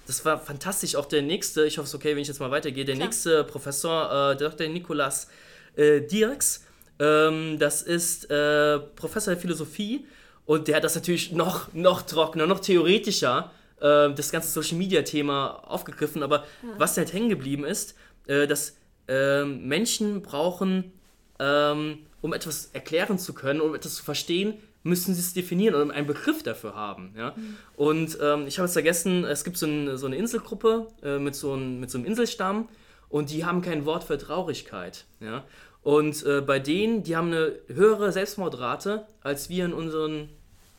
Das 0.06 0.26
war 0.26 0.40
fantastisch. 0.40 0.96
Auch 0.96 1.06
der 1.06 1.22
nächste, 1.22 1.66
ich 1.66 1.78
hoffe, 1.78 1.86
es 1.86 1.90
ist 1.92 1.96
okay, 1.96 2.12
wenn 2.12 2.22
ich 2.22 2.28
jetzt 2.28 2.40
mal 2.40 2.52
weitergehe, 2.52 2.86
der 2.86 2.96
Klar. 2.96 3.08
nächste 3.08 3.44
Professor, 3.44 4.32
äh, 4.32 4.38
Dr. 4.38 4.68
Nikolas 4.68 5.28
äh, 5.76 6.02
Dirks, 6.02 6.66
ähm, 7.00 7.58
das 7.60 7.82
ist 7.82 8.30
äh, 8.30 8.80
Professor 8.80 9.34
der 9.34 9.42
Philosophie 9.42 10.06
und 10.46 10.68
der 10.68 10.78
hat 10.78 10.84
das 10.84 10.96
natürlich 10.96 11.32
noch, 11.32 11.74
noch 11.74 12.02
trockener, 12.02 12.46
noch 12.46 12.60
theoretischer, 12.60 13.52
äh, 13.80 14.14
das 14.14 14.32
ganze 14.32 14.50
Social 14.50 14.78
Media 14.78 15.02
Thema 15.04 15.64
aufgegriffen. 15.68 16.22
Aber 16.22 16.46
was 16.78 16.98
halt 16.98 17.14
hängen 17.14 17.30
geblieben 17.30 17.64
ist, 17.64 17.96
äh, 18.28 18.46
dass 18.46 18.76
ähm, 19.08 19.68
Menschen 19.68 20.22
brauchen, 20.22 20.94
ähm, 21.40 22.00
um 22.22 22.34
etwas 22.34 22.70
erklären 22.74 23.20
zu 23.20 23.34
können, 23.34 23.62
um 23.62 23.76
etwas 23.76 23.96
zu 23.96 24.04
verstehen, 24.04 24.56
müssen 24.84 25.14
sie 25.14 25.22
es 25.22 25.34
definieren 25.34 25.76
oder 25.76 25.94
einen 25.94 26.08
Begriff 26.08 26.44
dafür 26.44 26.76
haben. 26.76 27.14
Ja? 27.18 27.34
Und 27.78 28.18
ähm, 28.22 28.48
ich 28.48 28.60
habe 28.60 28.68
jetzt 28.68 28.74
vergessen, 28.74 29.24
es 29.24 29.44
gibt 29.44 29.58
so, 29.58 29.66
ein, 29.66 29.98
so 29.98 30.06
eine 30.06 30.18
Inselgruppe 30.18 30.88
äh, 31.02 31.20
mit, 31.20 31.36
so 31.36 31.54
ein, 31.56 31.80
mit 31.80 31.90
so 31.90 31.98
einem 31.98 32.06
Inselstamm 32.06 32.68
und 33.10 33.32
die 33.32 33.46
haben 33.46 33.62
kein 33.62 33.86
Wort 33.86 34.04
für 34.04 34.18
Traurigkeit. 34.18 35.06
Ja? 35.22 35.46
Und 35.84 36.26
äh, 36.26 36.42
bei 36.42 36.60
denen, 36.60 37.04
die 37.04 37.16
haben 37.16 37.28
eine 37.28 37.54
höhere 37.68 38.12
Selbstmordrate 38.12 39.06
als 39.22 39.50
wir 39.50 39.66
in 39.66 39.74
unseren 39.74 40.30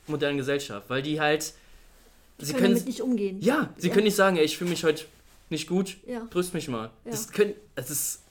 modernen 0.06 0.36
Gesellschaft, 0.38 0.90
weil 0.90 1.02
die 1.02 1.20
halt, 1.20 1.54
sie 2.38 2.52
können 2.52 2.62
können, 2.62 2.74
damit 2.74 2.86
nicht 2.86 3.00
umgehen. 3.00 3.38
ja, 3.40 3.72
sie 3.78 3.88
können 3.88 4.04
nicht 4.04 4.16
sagen, 4.16 4.36
ey, 4.36 4.44
ich 4.44 4.58
fühle 4.58 4.70
mich 4.70 4.84
heute 4.84 5.04
nicht 5.48 5.66
gut, 5.66 5.96
Ja. 6.06 6.26
tröst 6.30 6.52
mich 6.52 6.68
mal. 6.68 6.90
Ja. 7.04 7.10
Das 7.10 7.32
können, 7.32 7.54
es 7.74 7.90
ist 7.90 8.23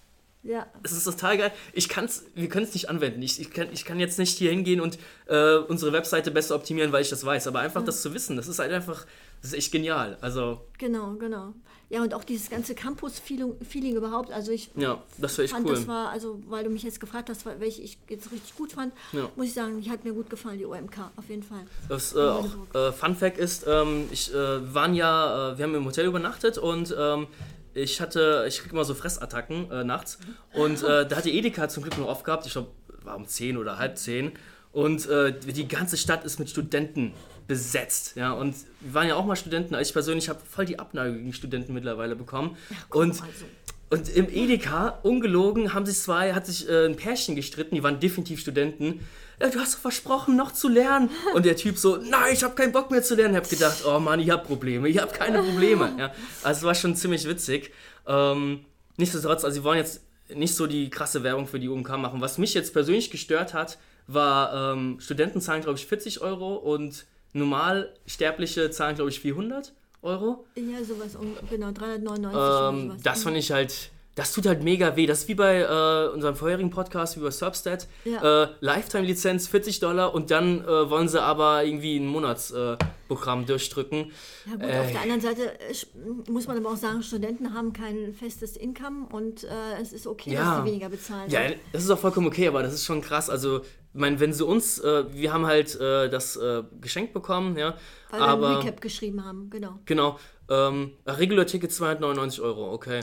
Ja. 0.43 0.67
es 0.83 0.91
ist 0.91 1.05
total 1.05 1.37
geil. 1.37 1.51
Ich 1.71 1.87
kann's, 1.87 2.23
wir 2.35 2.49
können 2.49 2.65
es 2.65 2.73
nicht 2.73 2.89
anwenden. 2.89 3.21
Ich, 3.21 3.39
ich, 3.39 3.49
kann, 3.51 3.67
ich 3.71 3.85
kann 3.85 3.99
jetzt 3.99 4.19
nicht 4.19 4.37
hier 4.37 4.51
hingehen 4.51 4.81
und 4.81 4.99
äh, 5.27 5.55
unsere 5.55 5.93
Webseite 5.93 6.31
besser 6.31 6.55
optimieren, 6.55 6.91
weil 6.91 7.01
ich 7.01 7.09
das 7.09 7.25
weiß. 7.25 7.47
Aber 7.47 7.59
einfach 7.59 7.83
das 7.83 8.01
zu 8.01 8.13
wissen, 8.13 8.35
das 8.35 8.47
ist 8.47 8.59
halt 8.59 8.71
einfach, 8.71 9.05
das 9.41 9.51
ist 9.51 9.57
echt 9.57 9.71
genial. 9.71 10.17
Also, 10.21 10.59
Genau, 10.79 11.13
genau. 11.13 11.53
Ja, 11.89 12.01
und 12.01 12.13
auch 12.15 12.23
dieses 12.23 12.49
ganze 12.49 12.73
Campus-Feeling 12.73 13.53
Feeling 13.69 13.95
überhaupt. 13.95 14.31
Also 14.31 14.51
ich 14.51 14.71
ja, 14.75 15.01
das 15.19 15.37
wäre 15.37 15.43
echt 15.45 15.53
fand, 15.53 15.67
cool. 15.67 15.75
das 15.75 15.87
war, 15.87 16.09
also 16.09 16.41
weil 16.47 16.63
du 16.63 16.71
mich 16.71 16.81
jetzt 16.81 16.99
gefragt 16.99 17.29
hast, 17.29 17.45
welche 17.45 17.81
ich 17.83 17.99
jetzt 18.09 18.31
richtig 18.31 18.55
gut 18.55 18.71
fand, 18.71 18.93
Ja. 19.11 19.29
muss 19.35 19.47
ich 19.47 19.53
sagen, 19.53 19.79
die 19.79 19.91
hat 19.91 20.03
mir 20.03 20.11
gut 20.13 20.27
gefallen, 20.29 20.57
die 20.57 20.65
OMK, 20.65 20.97
auf 21.15 21.29
jeden 21.29 21.43
Fall. 21.43 21.65
Das 21.89 22.15
äh, 22.15 22.19
auch 22.19 22.47
äh, 22.73 22.91
Fun 22.91 23.15
Fact 23.15 23.37
ist, 23.37 23.65
ähm, 23.67 24.07
ich 24.11 24.33
äh, 24.33 24.73
waren 24.73 24.95
ja, 24.95 25.51
äh, 25.53 25.57
wir 25.57 25.65
haben 25.65 25.75
im 25.75 25.85
Hotel 25.85 26.07
übernachtet 26.07 26.57
und 26.57 26.95
ähm, 26.97 27.27
ich 27.73 28.01
hatte, 28.01 28.45
ich 28.47 28.59
krieg 28.59 28.71
immer 28.71 28.85
so 28.85 28.93
Fressattacken 28.93 29.71
äh, 29.71 29.83
nachts. 29.83 30.19
Und 30.53 30.83
äh, 30.83 31.07
da 31.07 31.17
hat 31.17 31.25
die 31.25 31.37
Edeka 31.37 31.69
zum 31.69 31.83
Glück 31.83 31.97
noch 31.97 32.07
aufgehabt. 32.07 32.45
Ich 32.45 32.53
glaube, 32.53 32.69
war 33.03 33.15
um 33.15 33.27
10 33.27 33.57
oder 33.57 33.77
halb 33.77 33.97
10 33.97 34.31
und 34.71 35.07
äh, 35.07 35.39
die 35.39 35.67
ganze 35.67 35.97
Stadt 35.97 36.23
ist 36.25 36.39
mit 36.39 36.49
Studenten 36.49 37.13
besetzt, 37.47 38.15
ja. 38.15 38.31
Und 38.31 38.55
wir 38.79 38.93
waren 38.93 39.07
ja 39.07 39.15
auch 39.15 39.25
mal 39.25 39.35
Studenten. 39.35 39.75
Ich 39.75 39.93
persönlich 39.93 40.29
habe 40.29 40.39
voll 40.49 40.65
die 40.65 40.79
Abneigung 40.79 41.17
gegen 41.17 41.33
Studenten 41.33 41.73
mittlerweile 41.73 42.15
bekommen. 42.15 42.57
Und 42.89 43.11
Also, 43.21 43.45
und 43.93 44.09
im 44.09 44.27
Edeka, 44.27 44.97
ungelogen, 45.03 45.75
haben 45.75 45.85
sich 45.85 45.99
zwei, 45.99 46.33
hat 46.33 46.47
sich 46.47 46.67
äh, 46.67 46.87
ein 46.87 46.95
Pärchen 46.95 47.35
gestritten, 47.35 47.75
die 47.75 47.83
waren 47.83 47.99
definitiv 47.99 48.39
Studenten. 48.39 49.01
Ja, 49.39 49.49
du 49.49 49.59
hast 49.59 49.75
doch 49.75 49.81
versprochen, 49.81 50.35
noch 50.35 50.51
zu 50.51 50.67
lernen. 50.67 51.11
Und 51.35 51.45
der 51.45 51.55
Typ 51.55 51.77
so, 51.77 51.97
nein, 51.97 52.33
ich 52.33 52.43
habe 52.43 52.55
keinen 52.55 52.71
Bock 52.71 52.89
mehr 52.89 53.03
zu 53.03 53.13
lernen. 53.13 53.35
Ich 53.35 53.41
habe 53.41 53.49
gedacht, 53.49 53.85
oh 53.85 53.99
Mann, 53.99 54.19
ich 54.19 54.31
habe 54.31 54.43
Probleme, 54.43 54.89
ich 54.89 54.99
habe 54.99 55.13
keine 55.13 55.43
Probleme. 55.43 55.93
Ja, 55.99 56.11
also 56.41 56.57
es 56.57 56.63
war 56.63 56.73
schon 56.73 56.95
ziemlich 56.95 57.27
witzig. 57.27 57.71
Ähm, 58.07 58.65
nichtsdestotrotz, 58.97 59.45
also 59.45 59.59
sie 59.59 59.63
wollen 59.63 59.77
jetzt 59.77 60.01
nicht 60.33 60.55
so 60.55 60.65
die 60.65 60.89
krasse 60.89 61.21
Werbung 61.21 61.45
für 61.45 61.59
die 61.59 61.69
UMK 61.69 61.89
machen. 61.99 62.19
Was 62.19 62.39
mich 62.39 62.55
jetzt 62.55 62.73
persönlich 62.73 63.11
gestört 63.11 63.53
hat, 63.53 63.77
war, 64.07 64.73
ähm, 64.73 64.97
Studenten 65.01 65.39
zahlen, 65.39 65.61
glaube 65.61 65.77
ich, 65.77 65.85
40 65.85 66.19
Euro 66.21 66.55
und 66.55 67.05
Normalsterbliche 67.33 68.71
zahlen, 68.71 68.95
glaube 68.95 69.11
ich, 69.11 69.19
400 69.19 69.71
Euro. 70.03 70.45
ja, 70.55 70.83
sowas, 70.83 71.15
um, 71.15 71.35
genau, 71.49 71.71
399 71.71 72.35
oder 72.37 72.69
Ähm, 72.69 72.97
das 73.03 73.23
fand 73.23 73.37
ich 73.37 73.51
halt, 73.51 73.89
das 74.15 74.31
tut 74.31 74.45
halt 74.45 74.63
mega 74.63 74.95
weh. 74.95 75.07
Das 75.07 75.21
ist 75.21 75.27
wie 75.27 75.33
bei 75.33 75.61
äh, 75.61 76.13
unserem 76.13 76.35
vorherigen 76.35 76.69
Podcast, 76.69 77.19
bei 77.19 77.31
Substat. 77.31 77.87
Ja. 78.05 78.43
Äh, 78.43 78.47
Lifetime-Lizenz 78.59 79.47
40 79.47 79.79
Dollar 79.79 80.13
und 80.13 80.29
dann 80.29 80.61
äh, 80.61 80.89
wollen 80.89 81.07
sie 81.07 81.21
aber 81.21 81.63
irgendwie 81.63 81.97
ein 81.97 82.05
Monatsprogramm 82.05 83.47
durchdrücken. 83.47 84.11
Ja 84.45 84.51
gut, 84.55 84.63
auf 84.63 84.91
der 84.91 85.01
anderen 85.01 85.21
Seite 85.21 85.59
äh, 85.59 86.31
muss 86.31 86.45
man 86.45 86.57
aber 86.57 86.71
auch 86.71 86.77
sagen, 86.77 87.01
Studenten 87.01 87.55
haben 87.55 87.73
kein 87.73 88.13
festes 88.13 88.55
Income 88.55 89.07
und 89.11 89.45
äh, 89.45 89.47
es 89.81 89.93
ist 89.93 90.05
okay, 90.05 90.33
Ja. 90.33 90.43
dass 90.45 90.59
sie 90.59 90.69
weniger 90.71 90.89
bezahlen. 90.89 91.29
Ja, 91.31 91.41
das 91.71 91.83
ist 91.83 91.89
auch 91.89 91.99
vollkommen 91.99 92.27
okay, 92.27 92.47
aber 92.47 92.61
das 92.61 92.73
ist 92.73 92.85
schon 92.85 93.01
krass. 93.01 93.31
Also, 93.31 93.61
ich 93.61 93.99
meine, 93.99 94.19
wenn 94.19 94.31
sie 94.31 94.45
uns, 94.45 94.77
äh, 94.77 95.05
wir 95.11 95.33
haben 95.33 95.47
halt 95.47 95.79
äh, 95.79 96.07
das 96.09 96.35
äh, 96.35 96.61
geschenkt 96.81 97.13
bekommen, 97.13 97.57
ja. 97.57 97.75
Weil 98.11 98.19
wir 98.19 98.27
aber 98.27 98.49
ein 98.49 98.55
Recap 98.57 98.79
geschrieben 98.79 99.25
haben, 99.25 99.49
genau. 99.49 99.79
genau, 99.85 100.19
ähm, 100.49 100.91
Regular 101.07 101.47
Ticket 101.47 101.71
299 101.71 102.41
Euro, 102.41 102.71
okay. 102.71 103.01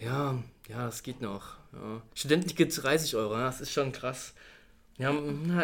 Ja, 0.00 0.42
ja, 0.68 0.86
das 0.86 1.02
geht 1.02 1.20
noch. 1.20 1.42
Ja. 1.72 2.00
Studententicket 2.14 2.82
30 2.82 3.16
Euro, 3.16 3.34
ja, 3.34 3.44
das 3.46 3.60
ist 3.60 3.72
schon 3.72 3.92
krass. 3.92 4.34
Ja, 4.98 5.12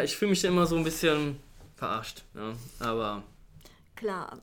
ich 0.03 0.15
fühle 0.15 0.31
mich 0.31 0.43
immer 0.43 0.65
so 0.65 0.75
ein 0.77 0.83
bisschen 0.83 1.39
verarscht, 1.75 2.23
ja. 2.35 2.53
Aber 2.79 3.23
Klar, 3.95 4.37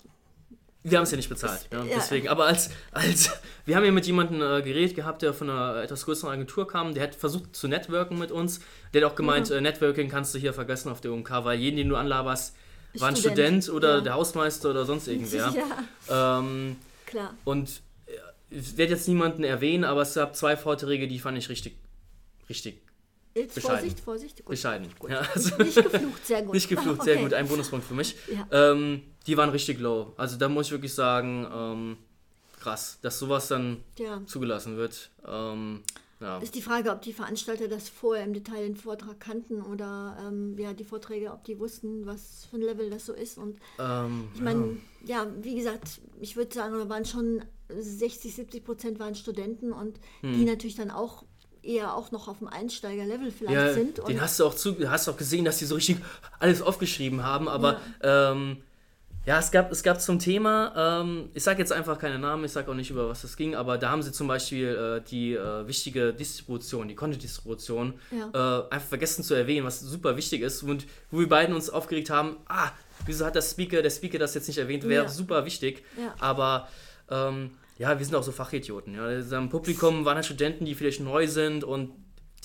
wir 0.83 0.99
haben 0.99 1.05
es 1.05 1.11
ja 1.11 1.17
nicht 1.17 1.29
bezahlt, 1.29 1.69
ja, 1.73 1.83
deswegen. 1.85 2.29
Aber 2.29 2.45
als, 2.47 2.71
als 2.93 3.31
wir 3.65 3.77
haben 3.77 3.85
ja 3.85 3.91
mit 3.93 4.07
jemandem 4.07 4.41
äh, 4.43 4.63
geredet 4.63 4.95
gehabt, 4.97 5.23
der 5.23 5.33
von 5.33 5.49
einer 5.49 5.77
etwas 5.83 6.05
größeren 6.05 6.33
Agentur 6.33 6.69
kam, 6.69 6.93
der 6.95 7.05
hat 7.05 7.15
versucht 7.15 7.57
zu 7.57 7.69
networken 7.69 8.19
mit 8.19 8.31
uns. 8.31 8.61
Der 8.93 9.03
hat 9.05 9.13
auch 9.13 9.17
gemeint, 9.17 9.49
Mhm. 9.51 9.57
äh, 9.57 9.61
Networking 9.63 10.09
kannst 10.11 10.35
du 10.35 10.39
hier 10.39 10.53
vergessen 10.53 10.91
auf 10.91 11.01
der 11.01 11.13
UMK, 11.13 11.31
weil 11.45 11.59
jeden, 11.59 11.77
den 11.77 11.89
du 11.89 11.97
anlaberst, 11.97 12.55
war 12.95 13.09
ein 13.09 13.17
Student, 13.17 13.65
Student 13.65 13.69
oder 13.71 14.01
der 14.03 14.15
Hausmeister 14.15 14.71
oder 14.71 14.85
sonst 14.85 15.09
irgendwer. 15.09 15.53
Ja, 16.09 16.39
Ähm, 16.39 16.77
klar. 17.07 17.35
und 17.45 17.81
ich 18.55 18.77
werde 18.77 18.93
jetzt 18.93 19.09
niemanden 19.09 19.45
erwähnen, 19.45 19.85
aber 19.85 20.03
es 20.03 20.15
gab 20.15 20.35
zwei 20.37 20.57
Vorträge, 20.57 21.09
die 21.09 21.19
fand 21.19 21.37
ich 21.39 21.49
richtig, 21.49 21.77
richtig 22.49 22.81
Jetzt 23.35 23.57
bescheiden. 23.57 23.79
Vorsicht, 23.81 24.01
Vorsicht. 24.01 24.37
Gut. 24.39 24.47
bescheiden. 24.47 24.89
Ja, 25.09 25.21
also, 25.35 25.57
Nicht 25.63 25.75
geflucht, 25.83 26.27
sehr 26.27 26.43
gut. 26.43 26.55
nicht 26.55 26.69
geflucht, 26.69 27.03
sehr 27.03 27.15
Okay. 27.17 27.23
gut, 27.25 27.35
ein 27.35 27.49
Bonuspunkt 27.49 27.85
für 27.85 27.95
mich. 27.95 28.15
Ja. 28.33 28.47
Ähm, 28.73 29.03
die 29.27 29.37
waren 29.37 29.51
richtig 29.51 29.81
low. 29.81 30.13
Also 30.17 30.37
da 30.37 30.49
muss 30.49 30.67
ich 30.67 30.73
wirklich 30.73 30.95
sagen, 30.95 31.47
ähm, 31.53 31.97
krass, 32.61 32.99
dass 33.03 33.19
sowas 33.19 33.49
dann 33.49 33.83
Ja. 33.99 34.23
zugelassen 34.27 34.77
wird. 34.77 35.11
Ähm. 35.27 35.83
Ist 36.41 36.55
die 36.55 36.63
Frage, 36.63 36.91
ob 36.91 37.03
die 37.03 37.13
Veranstalter 37.13 37.69
das 37.69 37.91
vorher 37.91 38.25
im 38.25 38.33
Detail 38.33 38.63
den 38.63 38.77
Vortrag 38.77 39.21
kannten 39.21 39.61
oder 39.61 40.17
ähm, 40.27 40.57
ja, 40.59 40.73
die 40.73 40.85
Vorträge, 40.85 41.31
ob 41.31 41.45
die 41.45 41.59
wussten, 41.59 42.07
was 42.07 42.47
für 42.49 42.57
ein 42.57 42.63
Level 42.63 42.89
das 42.89 43.05
so 43.05 43.13
ist. 43.13 43.37
Und 43.37 43.59
Ähm, 43.79 44.29
ich 44.35 44.41
meine, 44.41 44.79
ja, 45.05 45.27
wie 45.43 45.55
gesagt, 45.57 46.01
ich 46.21 46.37
würde 46.37 46.55
sagen, 46.55 46.79
da 46.79 46.89
waren 46.89 47.05
schon 47.05 47.45
60, 47.68 48.35
70 48.35 48.64
Prozent 48.64 48.99
waren 48.99 49.14
Studenten 49.14 49.73
und 49.73 49.99
Hm. 50.21 50.33
die 50.35 50.44
natürlich 50.44 50.76
dann 50.76 50.90
auch 50.90 51.25
eher 51.62 51.94
auch 51.97 52.11
noch 52.12 52.28
auf 52.28 52.38
dem 52.38 52.49
Einsteigerlevel 52.49 53.30
vielleicht 53.30 53.54
ja, 53.54 53.73
sind. 53.73 54.06
Den 54.06 54.21
hast 54.21 54.38
du 54.38 54.44
auch 54.44 54.54
zu, 54.54 54.76
hast 54.90 55.09
auch 55.09 55.16
gesehen, 55.16 55.44
dass 55.47 55.59
die 55.59 55.64
so 55.64 55.75
richtig 55.76 55.97
alles 56.38 56.61
aufgeschrieben 56.61 57.23
haben, 57.25 57.49
aber 57.49 57.80
ja, 58.02 58.33
ähm, 58.33 58.59
ja 59.25 59.38
es, 59.38 59.50
gab, 59.50 59.73
es 59.73 59.83
gab 59.83 59.99
zum 59.99 60.18
Thema, 60.18 61.00
ähm, 61.00 61.30
ich 61.33 61.42
sage 61.42 61.61
jetzt 61.61 61.73
einfach 61.73 61.99
keine 61.99 62.18
Namen, 62.18 62.44
ich 62.44 62.52
sage 62.52 62.71
auch 62.71 62.75
nicht, 62.75 62.90
über 62.90 63.09
was 63.09 63.23
das 63.23 63.35
ging, 63.38 63.54
aber 63.54 63.78
da 63.78 63.88
haben 63.88 64.02
sie 64.02 64.12
zum 64.12 64.28
Beispiel 64.28 65.00
äh, 65.02 65.09
die 65.09 65.33
äh, 65.33 65.66
wichtige 65.66 66.12
Distribution, 66.12 66.87
die 66.87 66.94
Content-Distribution, 66.94 67.94
Ja. 68.11 68.66
äh, 68.68 68.75
einfach 68.75 68.88
vergessen 68.88 69.25
zu 69.25 69.33
erwähnen, 69.33 69.64
was 69.64 69.80
super 69.80 70.18
wichtig 70.18 70.42
ist 70.42 70.62
und 70.62 70.85
wo 71.11 71.21
wir 71.21 71.28
beiden 71.30 71.54
uns 71.54 71.71
aufgeregt 71.71 72.11
haben, 72.11 72.37
ah, 72.47 72.73
wieso 73.06 73.25
hat 73.25 73.37
der 73.37 73.42
Speaker, 73.42 73.80
der 73.80 73.88
Speaker 73.90 74.18
das 74.18 74.35
jetzt 74.35 74.49
nicht 74.49 74.59
erwähnt, 74.59 74.87
wäre 74.87 75.04
Ja. 75.04 75.09
super 75.11 75.47
wichtig, 75.47 75.83
Ja. 75.99 76.14
aber 76.21 76.68
ähm, 77.11 77.51
ja, 77.79 77.99
wir 77.99 78.05
sind 78.07 78.15
auch 78.15 78.23
so 78.23 78.33
Fachidioten. 78.33 78.95
Ja. 78.95 79.03
Also 79.05 79.37
Im 79.37 79.49
Publikum 79.49 80.05
waren 80.05 80.15
halt 80.17 80.25
Studenten, 80.27 80.65
die 80.65 80.75
vielleicht 80.75 81.01
neu 81.01 81.27
sind 81.27 81.65
und 81.65 81.93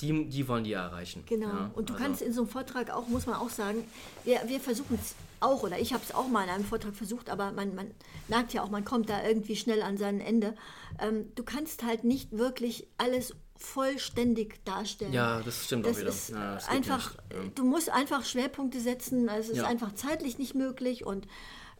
die, 0.00 0.28
die 0.28 0.48
wollen 0.48 0.64
die 0.64 0.72
erreichen. 0.72 1.24
Genau. 1.26 1.46
Ja, 1.48 1.70
und 1.74 1.88
du 1.90 1.94
also- 1.94 2.04
kannst 2.04 2.22
in 2.22 2.32
so 2.32 2.42
einem 2.42 2.50
Vortrag 2.50 2.90
auch, 2.90 3.06
muss 3.08 3.26
man 3.26 3.36
auch 3.36 3.50
sagen, 3.50 3.84
wir, 4.24 4.40
wir 4.46 4.58
versuchen 4.60 4.98
es 5.00 5.14
auch, 5.40 5.62
oder 5.62 5.78
ich 5.78 5.92
habe 5.92 6.02
es 6.06 6.14
auch 6.14 6.26
mal 6.28 6.44
in 6.44 6.50
einem 6.50 6.64
Vortrag 6.64 6.94
versucht, 6.94 7.28
aber 7.30 7.52
man, 7.52 7.74
man 7.74 7.90
merkt 8.28 8.52
ja 8.54 8.62
auch, 8.62 8.70
man 8.70 8.84
kommt 8.84 9.08
da 9.10 9.22
irgendwie 9.26 9.56
schnell 9.56 9.82
an 9.82 9.96
sein 9.98 10.20
Ende. 10.20 10.54
Ähm, 10.98 11.26
du 11.34 11.42
kannst 11.44 11.82
halt 11.84 12.02
nicht 12.04 12.32
wirklich 12.36 12.86
alles 12.98 13.34
vollständig 13.56 14.64
darstellen. 14.64 15.12
Ja, 15.12 15.40
das 15.42 15.64
stimmt 15.66 15.86
Das 15.86 15.96
auch 15.96 16.00
wieder. 16.00 16.08
ist 16.10 16.30
Ja, 16.30 16.58
einfach, 16.68 17.14
du 17.54 17.64
musst 17.64 17.90
einfach 17.90 18.24
Schwerpunkte 18.24 18.80
setzen, 18.80 19.28
es 19.28 19.48
ist 19.48 19.58
Ja. 19.58 19.64
einfach 19.64 19.94
zeitlich 19.94 20.38
nicht 20.38 20.54
möglich 20.54 21.04
und 21.04 21.26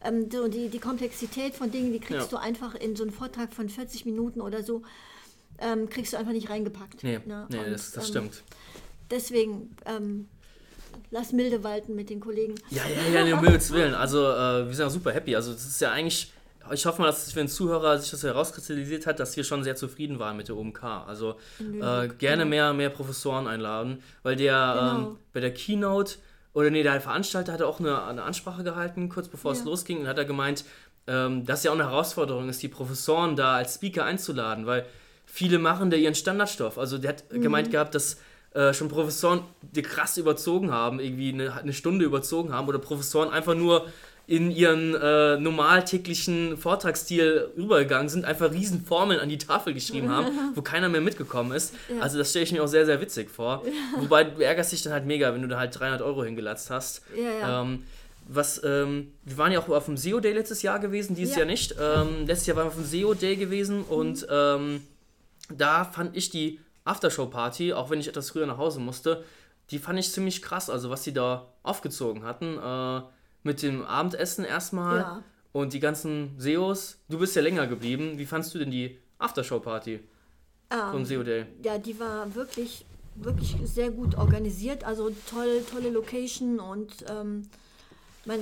ähm, 0.03 0.29
so 0.31 0.47
die, 0.47 0.69
die 0.69 0.79
Komplexität 0.79 1.55
von 1.55 1.71
Dingen, 1.71 1.91
die 1.93 1.99
kriegst 1.99 2.31
Ja. 2.31 2.37
du 2.37 2.37
einfach 2.37 2.75
in 2.75 2.95
so 2.95 3.03
einen 3.03 3.11
Vortrag 3.11 3.53
von 3.53 3.69
40 3.69 4.05
Minuten 4.05 4.41
oder 4.41 4.63
so, 4.63 4.81
ähm, 5.59 5.89
kriegst 5.89 6.13
du 6.13 6.17
einfach 6.17 6.31
nicht 6.33 6.49
reingepackt. 6.49 7.03
Nee, 7.03 7.19
ne? 7.25 7.45
nee 7.49 7.57
Und, 7.59 7.71
das, 7.71 7.91
das 7.91 8.05
ähm, 8.05 8.09
stimmt. 8.09 8.43
Deswegen, 9.09 9.75
ähm, 9.85 10.27
lass 11.11 11.31
milde 11.33 11.63
walten 11.63 11.95
mit 11.95 12.09
den 12.09 12.19
Kollegen. 12.19 12.55
Ja, 12.69 12.83
ja, 12.87 13.13
ja, 13.19 13.23
nee, 13.25 13.33
um 13.33 13.39
Himmels 13.43 13.71
Willen. 13.71 13.93
Also, 13.93 14.19
äh, 14.25 14.67
wir 14.67 14.73
sind 14.73 14.85
auch 14.85 14.89
super 14.91 15.11
happy. 15.11 15.35
Also, 15.35 15.51
das 15.53 15.65
ist 15.65 15.81
ja 15.81 15.91
eigentlich. 15.91 16.33
Ich 16.71 16.85
hoffe 16.85 17.01
mal, 17.01 17.07
dass 17.07 17.31
für 17.31 17.39
den 17.39 17.47
Zuhörer 17.47 17.97
sich 17.99 18.11
das 18.11 18.21
herauskristallisiert 18.23 19.07
hat, 19.07 19.19
dass 19.19 19.35
wir 19.35 19.43
schon 19.43 19.63
sehr 19.63 19.75
zufrieden 19.75 20.19
waren 20.19 20.37
mit 20.37 20.47
der 20.47 20.55
OMK. 20.55 20.83
Also 21.07 21.35
äh, 21.59 22.07
gerne 22.07 22.45
mehr, 22.45 22.71
mehr 22.73 22.91
Professoren 22.91 23.47
einladen, 23.47 24.01
weil 24.21 24.35
der 24.35 24.75
Genau. 24.77 25.09
ähm, 25.11 25.17
bei 25.33 25.39
der 25.39 25.53
Keynote 25.53 26.15
oder 26.53 26.69
nee, 26.69 26.83
der 26.83 26.99
Veranstalter 27.01 27.53
hatte 27.53 27.67
auch 27.67 27.79
eine, 27.79 28.03
eine 28.03 28.23
Ansprache 28.23 28.63
gehalten, 28.63 29.09
kurz 29.09 29.27
bevor 29.27 29.51
es 29.53 29.59
Ja. 29.59 29.65
losging, 29.65 29.99
und 30.01 30.07
hat 30.07 30.17
er 30.17 30.25
gemeint, 30.25 30.65
ähm, 31.07 31.45
dass 31.45 31.63
ja 31.63 31.71
auch 31.71 31.75
eine 31.75 31.85
Herausforderung 31.85 32.49
ist, 32.49 32.61
die 32.61 32.67
Professoren 32.67 33.35
da 33.35 33.55
als 33.55 33.75
Speaker 33.75 34.03
einzuladen, 34.05 34.65
weil 34.65 34.85
viele 35.25 35.59
machen 35.59 35.89
da 35.89 35.97
ihren 35.97 36.15
Standardstoff. 36.15 36.77
Also 36.77 36.97
der 36.97 37.09
hat 37.09 37.23
Mhm. 37.31 37.41
gemeint 37.41 37.71
gehabt, 37.71 37.95
dass 37.95 38.17
äh, 38.53 38.73
schon 38.73 38.89
Professoren 38.89 39.43
die 39.61 39.81
krass 39.81 40.17
überzogen 40.17 40.71
haben, 40.71 40.99
irgendwie 40.99 41.31
eine, 41.31 41.53
eine 41.53 41.71
Stunde 41.71 42.03
überzogen 42.03 42.51
haben 42.53 42.67
oder 42.67 42.79
Professoren 42.79 43.29
einfach 43.29 43.55
nur 43.55 43.87
in 44.31 44.49
ihren 44.49 44.95
äh, 44.95 45.37
normal 45.37 45.83
täglichen 45.83 46.55
Vortragsstil 46.55 47.49
rübergegangen 47.57 48.07
sind, 48.07 48.23
einfach 48.23 48.49
riesen 48.53 48.81
Formeln 48.85 49.19
an 49.19 49.27
die 49.27 49.37
Tafel 49.37 49.73
geschrieben 49.73 50.09
haben, 50.09 50.27
wo 50.55 50.61
keiner 50.61 50.87
mehr 50.87 51.01
mitgekommen 51.01 51.51
ist. 51.51 51.73
Ja. 51.93 52.01
Also 52.01 52.17
das 52.17 52.29
stelle 52.29 52.45
ich 52.45 52.53
mir 52.53 52.63
auch 52.63 52.67
sehr, 52.67 52.85
sehr 52.85 53.01
witzig 53.01 53.29
vor. 53.29 53.61
Wobei 53.99 54.23
du 54.23 54.41
ärgerst 54.41 54.71
dich 54.71 54.83
dann 54.83 54.93
halt 54.93 55.05
mega, 55.05 55.33
wenn 55.33 55.41
du 55.41 55.49
da 55.49 55.59
halt 55.59 55.77
300 55.77 56.01
Euro 56.01 56.23
hingelatzt 56.23 56.69
hast. 56.69 57.01
Ja, 57.13 57.39
ja. 57.39 57.61
Ähm, 57.61 57.83
was, 58.25 58.61
ähm, 58.63 59.11
wir 59.25 59.37
waren 59.37 59.51
ja 59.51 59.59
auch 59.59 59.67
auf 59.67 59.83
dem 59.83 59.97
SEO 59.97 60.21
Day 60.21 60.31
letztes 60.31 60.61
Jahr 60.61 60.79
gewesen, 60.79 61.13
dieses 61.13 61.33
Ja. 61.33 61.39
Jahr 61.39 61.47
nicht. 61.47 61.75
Ähm, 61.77 62.25
letztes 62.25 62.47
Jahr 62.47 62.55
waren 62.55 62.67
wir 62.67 62.69
auf 62.69 62.75
dem 62.75 62.85
SEO 62.85 63.13
Day 63.13 63.35
gewesen 63.35 63.83
und 63.83 64.25
ähm, 64.31 64.81
da 65.53 65.83
fand 65.83 66.15
ich 66.15 66.29
die 66.29 66.61
Aftershow-Party, 66.85 67.73
auch 67.73 67.89
wenn 67.89 67.99
ich 67.99 68.07
etwas 68.07 68.29
früher 68.29 68.45
nach 68.45 68.57
Hause 68.57 68.79
musste, 68.79 69.25
die 69.71 69.77
fand 69.77 69.99
ich 69.99 70.09
ziemlich 70.09 70.41
krass. 70.41 70.69
Also 70.69 70.89
was 70.89 71.01
die 71.03 71.11
da 71.11 71.49
aufgezogen 71.63 72.23
hatten. 72.23 72.57
Äh, 72.57 73.01
mit 73.43 73.61
dem 73.61 73.83
Abendessen 73.83 74.45
erstmal 74.45 74.97
Ja. 74.99 75.23
und 75.51 75.73
die 75.73 75.79
ganzen 75.79 76.35
SEOs. 76.37 76.97
Du 77.09 77.19
bist 77.19 77.35
ja 77.35 77.41
länger 77.41 77.67
geblieben. 77.67 78.17
Wie 78.17 78.25
fandst 78.25 78.53
du 78.53 78.59
denn 78.59 78.71
die 78.71 78.97
Aftershow-Party 79.19 79.99
vom 80.69 80.99
Ähm, 80.99 81.05
SEO 81.05 81.23
Day? 81.23 81.45
ja, 81.63 81.77
die 81.77 81.99
war 81.99 82.33
wirklich, 82.35 82.85
wirklich 83.15 83.55
sehr 83.65 83.91
gut 83.91 84.15
organisiert. 84.17 84.83
Also 84.83 85.09
toll, 85.29 85.63
tolle 85.71 85.89
Location 85.89 86.59
und 86.59 86.93
ähm, 87.09 87.43
man, 88.25 88.39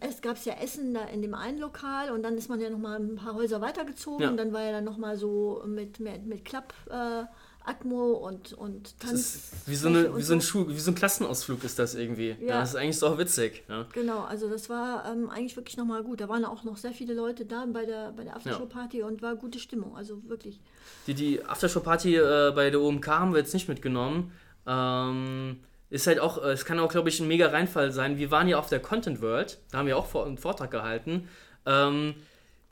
es 0.00 0.20
gab 0.22 0.42
ja 0.44 0.54
Essen 0.54 0.94
da 0.94 1.04
in 1.06 1.20
dem 1.20 1.34
einen 1.34 1.58
Lokal 1.58 2.12
und 2.12 2.22
dann 2.22 2.38
ist 2.38 2.48
man 2.48 2.60
ja 2.60 2.70
nochmal 2.70 3.00
ein 3.00 3.16
paar 3.16 3.34
Häuser 3.34 3.60
weitergezogen 3.60 4.22
Ja. 4.22 4.30
und 4.30 4.36
dann 4.36 4.52
war 4.52 4.62
ja 4.62 4.70
dann 4.72 4.84
nochmal 4.84 5.16
so 5.16 5.62
mit, 5.66 5.98
mit, 6.00 6.24
mit 6.26 6.44
Klapp. 6.44 6.72
Äh, 6.88 7.24
Atmo 7.66 8.12
und, 8.12 8.52
und 8.52 8.94
Das 9.00 9.08
Tanz. 9.10 9.20
ist 9.34 9.52
wie 9.68 9.74
so, 9.74 9.88
eine, 9.88 10.16
wie 10.16 10.22
so 10.22 10.32
ein 10.34 10.40
Schuh, 10.40 10.66
wie 10.68 10.78
so 10.78 10.90
ein 10.92 10.94
Klassenausflug 10.94 11.64
ist 11.64 11.78
das 11.78 11.94
irgendwie. 11.94 12.36
Ja, 12.40 12.46
Ja. 12.46 12.60
das 12.60 12.70
ist 12.70 12.76
eigentlich 12.76 12.98
so 12.98 13.18
witzig. 13.18 13.64
Ja. 13.68 13.86
Genau, 13.92 14.20
also 14.22 14.48
das 14.48 14.70
war 14.70 15.04
ähm, 15.10 15.28
eigentlich 15.28 15.56
wirklich 15.56 15.76
nochmal 15.76 16.02
gut. 16.02 16.20
Da 16.20 16.28
waren 16.28 16.44
auch 16.44 16.64
noch 16.64 16.76
sehr 16.76 16.92
viele 16.92 17.12
Leute 17.14 17.44
da 17.44 17.66
bei 17.66 17.84
der, 17.84 18.12
bei 18.12 18.24
der 18.24 18.36
Aftershow-Party 18.36 19.02
und 19.02 19.20
war 19.22 19.34
gute 19.36 19.58
Stimmung. 19.58 19.96
Also 19.96 20.22
wirklich. 20.28 20.60
Die, 21.06 21.14
die 21.14 21.44
Aftershow-Party 21.44 22.16
äh, 22.16 22.52
bei 22.54 22.70
der 22.70 22.80
OMK 22.80 23.06
haben 23.08 23.32
wir 23.32 23.40
jetzt 23.40 23.52
nicht 23.54 23.68
mitgenommen. 23.68 24.32
Ähm, 24.66 25.60
ist 25.90 26.06
halt 26.06 26.18
auch, 26.20 26.38
äh, 26.42 26.52
es 26.52 26.64
kann 26.64 26.78
auch, 26.80 26.90
glaube 26.90 27.08
ich, 27.08 27.20
ein 27.20 27.28
mega 27.28 27.48
Reinfall 27.48 27.92
sein. 27.92 28.18
Wir 28.18 28.30
waren 28.30 28.48
ja 28.48 28.58
auf 28.58 28.68
der 28.68 28.80
Content 28.80 29.20
World, 29.22 29.58
da 29.70 29.78
haben 29.78 29.86
wir 29.86 29.96
auch 29.96 30.06
vor, 30.06 30.26
einen 30.26 30.38
Vortrag 30.38 30.70
gehalten. 30.70 31.28
Ähm, 31.64 32.14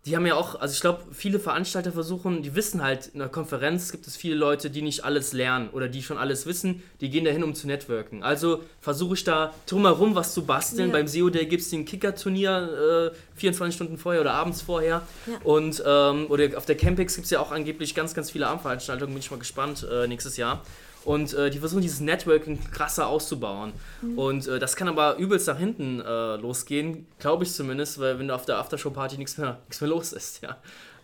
die 0.06 0.16
haben 0.16 0.26
ja 0.26 0.34
auch, 0.34 0.60
also 0.60 0.72
ich 0.72 0.82
glaube, 0.82 1.02
viele 1.12 1.38
Veranstalter 1.38 1.90
versuchen, 1.90 2.42
die 2.42 2.54
wissen 2.54 2.82
halt, 2.82 3.06
in 3.06 3.20
der 3.20 3.28
Konferenz 3.28 3.90
gibt 3.90 4.06
es 4.06 4.16
viele 4.16 4.34
Leute, 4.34 4.68
die 4.68 4.82
nicht 4.82 5.02
alles 5.02 5.32
lernen 5.32 5.70
oder 5.70 5.88
die 5.88 6.02
schon 6.02 6.18
alles 6.18 6.44
wissen, 6.44 6.82
die 7.00 7.08
gehen 7.08 7.24
dahin, 7.24 7.42
um 7.42 7.54
zu 7.54 7.66
networken. 7.66 8.22
Also 8.22 8.62
versuche 8.82 9.14
ich 9.14 9.24
da 9.24 9.54
drumherum 9.66 10.14
was 10.14 10.34
zu 10.34 10.44
basteln. 10.44 10.88
Ja. 10.88 10.92
Beim 10.92 11.06
SEO 11.06 11.30
Day 11.30 11.46
gibt 11.46 11.62
es 11.62 11.70
den 11.70 11.86
Kicker-Turnier 11.86 13.12
äh, 13.14 13.38
24 13.38 13.74
Stunden 13.74 13.96
vorher 13.96 14.20
oder 14.20 14.34
abends 14.34 14.60
vorher. 14.60 15.02
Ja. 15.26 15.38
Und 15.42 15.82
ähm, 15.86 16.26
oder 16.28 16.50
auf 16.58 16.66
der 16.66 16.76
Campix 16.76 17.14
gibt 17.14 17.24
es 17.24 17.30
ja 17.30 17.40
auch 17.40 17.50
angeblich 17.50 17.94
ganz, 17.94 18.12
ganz 18.12 18.30
viele 18.30 18.46
Abendveranstaltungen, 18.46 19.14
bin 19.14 19.20
ich 19.20 19.30
mal 19.30 19.38
gespannt 19.38 19.86
äh, 19.90 20.06
nächstes 20.06 20.36
Jahr. 20.36 20.62
Und 21.04 21.34
äh, 21.34 21.50
die 21.50 21.58
versuchen 21.58 21.82
dieses 21.82 22.00
Networking 22.00 22.58
krasser 22.70 23.06
auszubauen. 23.08 23.72
Mhm. 24.02 24.18
Und 24.18 24.48
äh, 24.48 24.58
das 24.58 24.74
kann 24.76 24.88
aber 24.88 25.16
übelst 25.16 25.46
nach 25.46 25.58
hinten 25.58 26.00
äh, 26.00 26.36
losgehen, 26.36 27.06
glaube 27.18 27.44
ich 27.44 27.52
zumindest, 27.52 28.00
weil 28.00 28.18
wenn 28.18 28.30
auf 28.30 28.46
der 28.46 28.58
Aftershow-Party 28.58 29.18
nichts 29.18 29.36
mehr, 29.38 29.58
nichts 29.66 29.80
mehr 29.80 29.90
los 29.90 30.12
ist, 30.12 30.42
ja. 30.42 30.56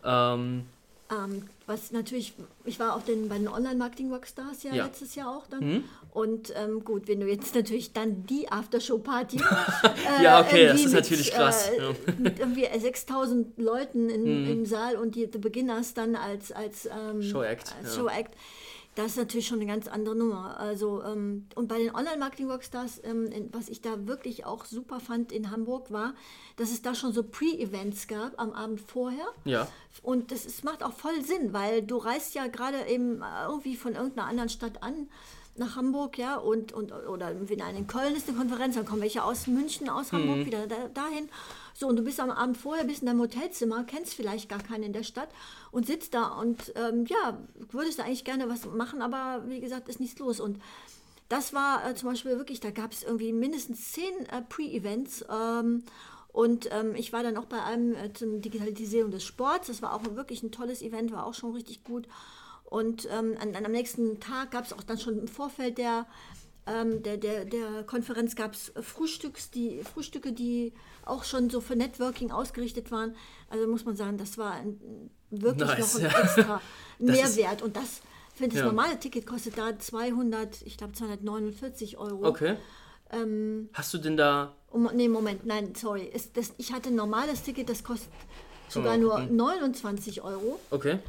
Ähm, 0.04 0.64
Ähm, 1.12 1.42
was 1.66 1.90
natürlich, 1.90 2.34
ich 2.64 2.78
war 2.78 2.94
auch 2.94 3.02
den, 3.02 3.28
bei 3.28 3.36
den 3.36 3.48
Online-Marketing-Rockstars 3.48 4.62
ja, 4.62 4.74
Ja. 4.74 4.84
letztes 4.86 5.16
Jahr 5.16 5.36
auch 5.36 5.46
dann. 5.48 5.84
Und 6.12 6.52
ähm, 6.56 6.84
gut, 6.84 7.08
wenn 7.08 7.20
du 7.20 7.26
jetzt 7.26 7.54
natürlich 7.54 7.92
dann 7.92 8.24
die 8.26 8.48
Aftershow-Party. 8.50 9.36
äh, 10.18 10.22
Ja, 10.22 10.40
okay, 10.40 10.66
das 10.68 10.84
ist 10.84 10.92
natürlich 10.92 11.32
krass, 11.32 11.68
Äh, 11.70 11.82
ja. 11.82 11.90
Mit 12.18 12.38
irgendwie 12.38 12.66
6000 12.78 13.58
Leuten 13.58 14.08
in, 14.08 14.48
im 14.50 14.66
Saal 14.66 14.96
und 14.96 15.14
die 15.16 15.28
The 15.32 15.38
Beginners 15.38 15.94
dann 15.94 16.14
als, 16.16 16.52
als 16.52 16.86
ähm, 16.86 17.22
Showact, 17.22 17.74
Als 17.82 17.96
ja. 17.96 18.00
Showact. 18.00 18.34
Das 19.02 19.12
ist 19.12 19.16
natürlich 19.16 19.46
schon 19.46 19.60
eine 19.60 19.66
ganz 19.66 19.88
andere 19.88 20.14
Nummer. 20.14 20.58
Also, 20.58 21.02
ähm, 21.02 21.46
und 21.54 21.68
bei 21.68 21.78
den 21.78 21.94
Online-Marketing-Rockstars, 21.94 23.00
ähm, 23.04 23.30
was 23.52 23.68
ich 23.68 23.80
da 23.80 24.06
wirklich 24.06 24.44
auch 24.44 24.64
super 24.64 25.00
fand 25.00 25.32
in 25.32 25.50
Hamburg, 25.50 25.90
war, 25.90 26.14
dass 26.56 26.70
es 26.70 26.82
da 26.82 26.94
schon 26.94 27.12
so 27.12 27.22
Pre-Events 27.22 28.08
gab 28.08 28.38
am 28.38 28.52
Abend 28.52 28.80
vorher. 28.80 29.26
Ja. 29.44 29.68
Und 30.02 30.32
das 30.32 30.44
ist, 30.44 30.64
macht 30.64 30.82
auch 30.82 30.92
voll 30.92 31.22
Sinn, 31.22 31.52
weil 31.52 31.82
du 31.82 31.96
reist 31.96 32.34
ja 32.34 32.46
gerade 32.46 32.86
eben 32.88 33.22
irgendwie 33.48 33.76
von 33.76 33.94
irgendeiner 33.94 34.28
anderen 34.28 34.48
Stadt 34.48 34.82
an 34.82 35.08
nach 35.56 35.76
Hamburg, 35.76 36.16
ja, 36.18 36.36
und, 36.36 36.72
und 36.72 36.92
oder 36.92 37.34
wenn 37.38 37.76
in 37.76 37.86
Köln 37.86 38.14
ist 38.14 38.28
eine 38.28 38.38
Konferenz, 38.38 38.76
dann 38.76 38.86
kommen 38.86 39.02
welche 39.02 39.24
aus 39.24 39.46
München, 39.46 39.88
aus 39.88 40.12
Hamburg 40.12 40.46
wieder 40.46 40.66
da, 40.66 40.88
dahin. 40.94 41.28
So, 41.74 41.88
und 41.88 41.96
du 41.96 42.02
bist 42.02 42.20
am 42.20 42.30
Abend 42.30 42.56
vorher, 42.56 42.84
bist 42.84 43.00
in 43.00 43.06
deinem 43.06 43.20
Hotelzimmer, 43.20 43.84
kennst 43.84 44.14
vielleicht 44.14 44.48
gar 44.48 44.62
keinen 44.62 44.84
in 44.84 44.92
der 44.92 45.02
Stadt 45.02 45.28
und 45.70 45.86
sitzt 45.86 46.14
da 46.14 46.28
und 46.28 46.72
ähm, 46.76 47.06
ja, 47.06 47.38
würdest 47.70 47.98
da 47.98 48.04
eigentlich 48.04 48.24
gerne 48.24 48.48
was 48.48 48.66
machen, 48.66 49.02
aber 49.02 49.44
wie 49.48 49.60
gesagt, 49.60 49.88
ist 49.88 50.00
nichts 50.00 50.18
los. 50.18 50.40
Und 50.40 50.60
das 51.28 51.54
war 51.54 51.88
äh, 51.88 51.94
zum 51.94 52.08
Beispiel 52.08 52.36
wirklich, 52.36 52.60
da 52.60 52.70
gab 52.70 52.92
es 52.92 53.02
irgendwie 53.02 53.32
mindestens 53.32 53.92
zehn 53.92 54.26
äh, 54.30 54.42
Pre-Events. 54.42 55.24
Ähm, 55.30 55.84
und 56.32 56.68
ähm, 56.72 56.94
ich 56.94 57.12
war 57.12 57.22
dann 57.22 57.36
auch 57.36 57.46
bei 57.46 57.62
einem 57.62 57.94
äh, 57.94 58.12
zum 58.12 58.40
Digitalisierung 58.40 59.10
des 59.10 59.24
Sports. 59.24 59.68
Das 59.68 59.82
war 59.82 59.94
auch 59.94 60.02
wirklich 60.14 60.42
ein 60.42 60.52
tolles 60.52 60.82
Event, 60.82 61.12
war 61.12 61.26
auch 61.26 61.34
schon 61.34 61.52
richtig 61.52 61.84
gut. 61.84 62.06
Und 62.70 63.08
ähm, 63.10 63.36
an, 63.40 63.54
an, 63.56 63.66
am 63.66 63.72
nächsten 63.72 64.20
Tag 64.20 64.52
gab 64.52 64.64
es 64.64 64.72
auch 64.72 64.82
dann 64.84 64.98
schon 64.98 65.18
im 65.18 65.28
Vorfeld 65.28 65.76
der, 65.76 66.06
ähm, 66.66 67.02
der, 67.02 67.16
der, 67.16 67.44
der 67.44 67.82
Konferenz 67.82 68.36
gab 68.36 68.54
es 68.54 68.72
Frühstücks, 68.80 69.50
die, 69.50 69.82
Frühstücke, 69.82 70.32
die 70.32 70.72
auch 71.04 71.24
schon 71.24 71.50
so 71.50 71.60
für 71.60 71.74
Networking 71.74 72.30
ausgerichtet 72.30 72.92
waren. 72.92 73.16
Also 73.48 73.66
muss 73.66 73.84
man 73.84 73.96
sagen, 73.96 74.18
das 74.18 74.38
war 74.38 74.52
ein, 74.52 74.80
wirklich 75.30 75.68
Nice, 75.68 75.94
noch 75.94 76.00
ein 76.00 76.10
ja. 76.10 76.20
extra 76.20 76.60
Mehrwert. 77.00 77.62
Und 77.62 77.76
das, 77.76 78.02
finde 78.36 78.54
das 78.54 78.60
Ja. 78.60 78.66
normale 78.66 79.00
Ticket 79.00 79.26
kostet 79.26 79.58
da 79.58 79.76
200, 79.76 80.62
ich 80.62 80.76
glaube 80.76 80.92
249 80.92 81.98
Euro. 81.98 82.24
Okay. 82.24 82.54
Ähm, 83.10 83.68
Hast 83.72 83.92
du 83.94 83.98
denn 83.98 84.16
da. 84.16 84.54
um, 84.70 84.88
nee, 84.94 85.08
Moment, 85.08 85.44
nein, 85.44 85.74
sorry. 85.74 86.04
Ist 86.04 86.36
das, 86.36 86.52
ich 86.56 86.72
hatte 86.72 86.90
ein 86.90 86.94
normales 86.94 87.42
Ticket, 87.42 87.68
das 87.68 87.82
kostet 87.82 88.10
sogar 88.68 88.96
nur 88.96 89.14
okay. 89.14 89.26
29 89.28 90.22
Euro. 90.22 90.60
Okay. 90.70 91.00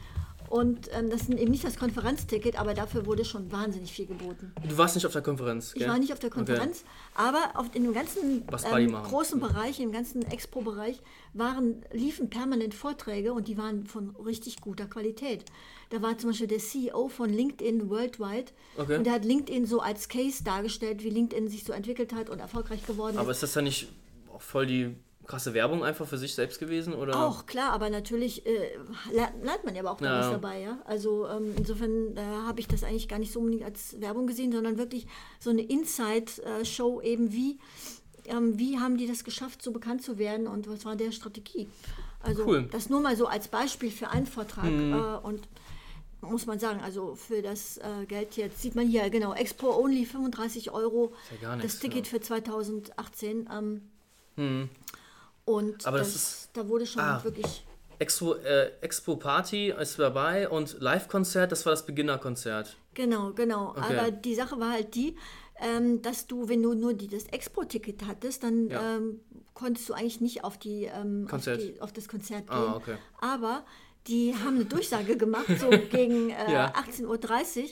Und 0.51 0.89
ähm, 0.91 1.09
das 1.09 1.21
ist 1.21 1.29
eben 1.29 1.49
nicht 1.49 1.63
das 1.63 1.77
Konferenzticket, 1.77 2.59
aber 2.59 2.73
dafür 2.73 3.05
wurde 3.05 3.23
schon 3.23 3.49
wahnsinnig 3.53 3.93
viel 3.93 4.05
geboten. 4.05 4.53
Du 4.67 4.77
warst 4.77 4.95
nicht 4.95 5.05
auf 5.05 5.13
der 5.13 5.21
Konferenz, 5.21 5.71
Ich 5.73 5.79
gell? 5.79 5.87
war 5.87 5.97
nicht 5.97 6.11
auf 6.11 6.19
der 6.19 6.29
Konferenz, 6.29 6.83
aber 7.15 7.51
auf, 7.53 7.67
in 7.73 7.83
dem 7.83 7.93
ganzen 7.93 8.43
ähm, 8.73 8.91
großen 8.91 9.39
Bereich, 9.39 9.79
im 9.79 9.93
ganzen 9.93 10.23
Expo-Bereich, 10.29 10.99
waren, 11.33 11.85
liefen 11.93 12.29
permanent 12.29 12.73
Vorträge 12.73 13.31
und 13.31 13.47
die 13.47 13.57
waren 13.57 13.85
von 13.85 14.13
richtig 14.17 14.59
guter 14.59 14.87
Qualität. 14.87 15.45
Da 15.89 16.01
war 16.01 16.17
zum 16.17 16.31
Beispiel 16.31 16.47
der 16.47 16.59
CEO 16.59 17.07
von 17.07 17.29
LinkedIn 17.29 17.89
Worldwide 17.89 18.51
Okay. 18.77 18.97
und 18.97 19.05
der 19.05 19.13
hat 19.13 19.23
LinkedIn 19.23 19.65
so 19.65 19.79
als 19.79 20.09
Case 20.09 20.43
dargestellt, 20.43 21.01
wie 21.05 21.11
LinkedIn 21.11 21.47
sich 21.47 21.63
so 21.63 21.71
entwickelt 21.71 22.11
hat 22.13 22.29
und 22.29 22.39
erfolgreich 22.39 22.85
geworden 22.85 23.17
Aber 23.17 23.31
ist. 23.31 23.37
ist 23.37 23.43
das 23.43 23.53
dann 23.53 23.63
nicht 23.63 23.87
auch 24.33 24.41
voll 24.41 24.65
die 24.65 24.95
krasse 25.27 25.53
Werbung 25.53 25.83
einfach 25.83 26.07
für 26.07 26.17
sich 26.17 26.33
selbst 26.35 26.59
gewesen? 26.59 26.93
Oder? 26.93 27.17
Auch, 27.25 27.45
klar, 27.45 27.71
aber 27.73 27.89
natürlich 27.89 28.45
äh, 28.45 28.77
lernt, 29.13 29.63
man 29.63 29.75
ja 29.75 29.81
aber 29.81 29.91
auch 29.91 29.97
da 30.01 30.05
Ja. 30.05 30.19
was 30.25 30.31
dabei, 30.31 30.61
ja. 30.61 30.79
Also 30.85 31.27
ähm, 31.27 31.53
insofern 31.57 32.17
äh, 32.17 32.21
habe 32.45 32.59
ich 32.59 32.67
das 32.67 32.83
eigentlich 32.83 33.07
gar 33.07 33.19
nicht 33.19 33.31
so 33.31 33.39
unbedingt 33.39 33.63
als 33.63 33.99
Werbung 34.01 34.27
gesehen, 34.27 34.51
sondern 34.51 34.77
wirklich 34.77 35.07
so 35.39 35.49
eine 35.49 35.61
Inside-Show 35.61 37.01
eben, 37.01 37.31
wie, 37.31 37.59
ähm, 38.25 38.57
wie 38.59 38.79
haben 38.79 38.97
die 38.97 39.07
das 39.07 39.23
geschafft, 39.23 39.61
so 39.61 39.71
bekannt 39.71 40.03
zu 40.03 40.17
werden 40.17 40.47
und 40.47 40.67
was 40.69 40.85
war 40.85 40.95
der 40.95 41.11
Strategie. 41.11 41.67
Also 42.21 42.45
Cool. 42.45 42.67
das 42.71 42.89
nur 42.89 42.99
mal 42.99 43.15
so 43.15 43.25
als 43.27 43.47
Beispiel 43.47 43.89
für 43.91 44.09
einen 44.09 44.27
Vortrag 44.27 44.65
Mhm. 44.65 44.93
äh, 44.93 45.17
und 45.25 45.47
muss 46.21 46.45
man 46.45 46.59
sagen, 46.59 46.81
also 46.81 47.15
für 47.15 47.41
das 47.41 47.77
äh, 47.77 48.05
Geld 48.07 48.37
jetzt 48.37 48.61
sieht 48.61 48.75
man 48.75 48.87
hier, 48.87 49.09
genau, 49.09 49.33
Expo 49.33 49.75
Only 49.75 50.05
35 50.05 50.69
Euro, 50.71 51.13
ja 51.31 51.37
gar 51.47 51.55
das 51.55 51.63
nichts, 51.63 51.79
Ticket 51.79 52.05
ja. 52.05 52.11
für 52.11 52.21
2018. 52.21 53.49
Ähm, 53.51 53.81
Hm. 54.37 54.69
Und 55.45 55.85
Aber 55.85 55.97
das 55.99 56.13
das, 56.13 56.15
ist- 56.15 56.49
da 56.53 56.67
wurde 56.67 56.85
schon 56.85 57.01
Ah. 57.01 57.23
wirklich 57.23 57.65
Expo, 57.99 58.33
äh, 58.35 58.71
Expo 58.81 59.15
Party 59.15 59.69
ist 59.79 59.99
dabei 59.99 60.49
und 60.49 60.77
Live-Konzert, 60.81 61.51
das 61.51 61.65
war 61.67 61.71
das 61.71 61.85
Beginnerkonzert. 61.85 62.75
Genau, 62.95 63.31
genau. 63.33 63.69
Okay. 63.77 63.97
Aber 63.99 64.09
die 64.11 64.33
Sache 64.33 64.59
war 64.59 64.71
halt 64.71 64.95
die, 64.95 65.15
ähm, 65.59 66.01
dass 66.01 66.25
du, 66.25 66.49
wenn 66.49 66.63
du 66.63 66.73
nur 66.73 66.95
die, 66.95 67.07
das 67.07 67.25
Expo-Ticket 67.25 68.07
hattest, 68.07 68.41
dann 68.43 68.69
Ja. 68.69 68.95
ähm, 68.97 69.19
konntest 69.53 69.87
du 69.87 69.93
eigentlich 69.93 70.19
nicht 70.19 70.43
auf, 70.43 70.57
die, 70.57 70.85
ähm, 70.85 71.27
auf, 71.31 71.43
die, 71.43 71.79
auf 71.79 71.93
das 71.93 72.07
Konzert 72.07 72.47
gehen. 72.47 72.57
Ah, 72.57 72.75
okay. 72.75 72.95
Aber 73.19 73.63
die 74.07 74.33
haben 74.33 74.55
eine 74.55 74.65
Durchsage 74.65 75.15
gemacht, 75.15 75.45
so 75.59 75.69
gegen 75.91 76.31
äh, 76.31 76.51
Ja. 76.51 76.73
18.30 76.73 77.05
Uhr. 77.05 77.69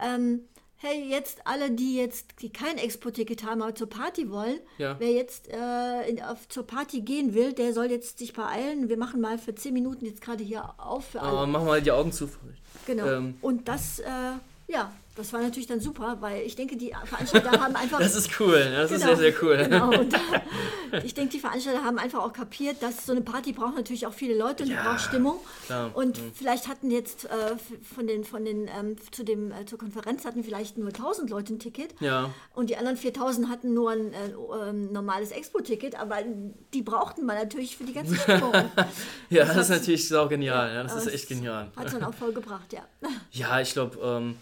Ähm, 0.00 0.48
hey, 0.78 1.04
jetzt 1.08 1.40
alle, 1.44 1.70
die 1.70 1.96
jetzt 1.96 2.40
die 2.40 2.50
kein 2.50 2.78
Expo-Ticket 2.78 3.44
haben, 3.44 3.62
aber 3.62 3.74
zur 3.74 3.88
Party 3.88 4.30
wollen, 4.30 4.58
Ja. 4.78 4.96
wer 4.98 5.10
jetzt 5.10 5.48
äh, 5.48 6.08
in, 6.08 6.22
auf, 6.22 6.48
zur 6.48 6.66
Party 6.66 7.00
gehen 7.00 7.34
will, 7.34 7.52
der 7.52 7.72
soll 7.74 7.90
jetzt 7.90 8.18
sich 8.18 8.32
beeilen. 8.32 8.88
Wir 8.88 8.96
machen 8.96 9.20
mal 9.20 9.38
für 9.38 9.54
10 9.54 9.74
Minuten 9.74 10.04
jetzt 10.06 10.20
gerade 10.20 10.44
hier 10.44 10.74
auf 10.78 11.06
für 11.06 11.20
alle. 11.20 11.30
Aber 11.30 11.46
mach 11.46 11.64
mal 11.64 11.82
die 11.82 11.90
Augen 11.90 12.12
zu. 12.12 12.28
Genau. 12.86 13.06
Ähm, 13.06 13.34
und 13.40 13.66
das, 13.68 13.98
äh, 13.98 14.06
ja, 14.68 14.92
das 15.18 15.32
war 15.34 15.42
natürlich 15.42 15.66
dann 15.66 15.80
super, 15.80 16.16
weil 16.20 16.42
ich 16.46 16.56
denke, 16.56 16.76
die 16.76 16.94
Veranstalter 17.04 17.50
haben 17.60 17.76
einfach. 17.76 17.98
Das 17.98 18.14
ist 18.14 18.30
cool, 18.40 18.64
das 18.72 18.90
ist 18.90 19.02
Genau, 19.02 19.16
sehr, 19.16 19.32
sehr 19.32 19.42
cool. 19.42 19.56
Genau. 19.58 19.90
Und, 19.90 20.14
äh, 20.92 21.04
ich 21.04 21.12
denke, 21.12 21.32
die 21.32 21.40
Veranstalter 21.40 21.84
haben 21.84 21.98
einfach 21.98 22.20
auch 22.20 22.32
kapiert, 22.32 22.76
dass 22.82 23.04
so 23.04 23.12
eine 23.12 23.20
Party 23.20 23.52
braucht 23.52 23.74
natürlich 23.76 24.06
auch 24.06 24.14
viele 24.14 24.34
Leute 24.38 24.62
und 24.62 24.70
Ja, 24.70 24.82
braucht 24.82 25.00
Stimmung. 25.00 25.36
klar. 25.66 25.90
Und 25.94 26.18
vielleicht 26.34 26.68
hatten 26.68 26.90
jetzt 26.90 27.26
äh, 27.26 27.28
von 27.94 28.06
den, 28.06 28.24
von 28.24 28.44
den 28.44 28.68
ähm, 28.68 28.96
zu 29.10 29.24
dem, 29.24 29.52
äh, 29.52 29.66
zur 29.66 29.78
Konferenz 29.78 30.24
hatten 30.24 30.42
vielleicht 30.44 30.78
nur 30.78 30.88
1000 30.88 31.28
Leute 31.30 31.54
ein 31.54 31.58
Ticket. 31.58 31.94
Ja. 32.00 32.30
Und 32.54 32.70
die 32.70 32.76
anderen 32.76 32.96
4000 32.96 33.48
hatten 33.48 33.74
nur 33.74 33.90
ein 33.90 34.12
äh, 34.14 34.30
ähm, 34.68 34.92
normales 34.92 35.30
Expo-Ticket, 35.32 36.00
aber 36.00 36.18
die 36.72 36.82
brauchten 36.82 37.26
man 37.26 37.36
natürlich 37.36 37.76
für 37.76 37.84
die 37.84 37.92
ganze 37.94 38.14
Stimmung. 38.20 38.52
Ja, 39.30 39.44
Das 39.44 39.54
das 39.56 39.70
ist 39.70 39.70
natürlich 39.70 40.08
sau 40.08 40.28
genial. 40.28 40.72
Ja, 40.74 40.82
das 40.84 40.94
ist 40.94 41.12
echt 41.12 41.28
genial. 41.28 41.70
Hat 41.76 41.86
es 41.86 41.92
dann 41.92 42.04
auch 42.04 42.14
voll 42.14 42.32
gebracht, 42.32 42.72
ja. 42.72 42.82
Ja, 43.32 43.60
ich 43.60 43.72
glaube, 43.72 43.98
ähm, 44.02 44.36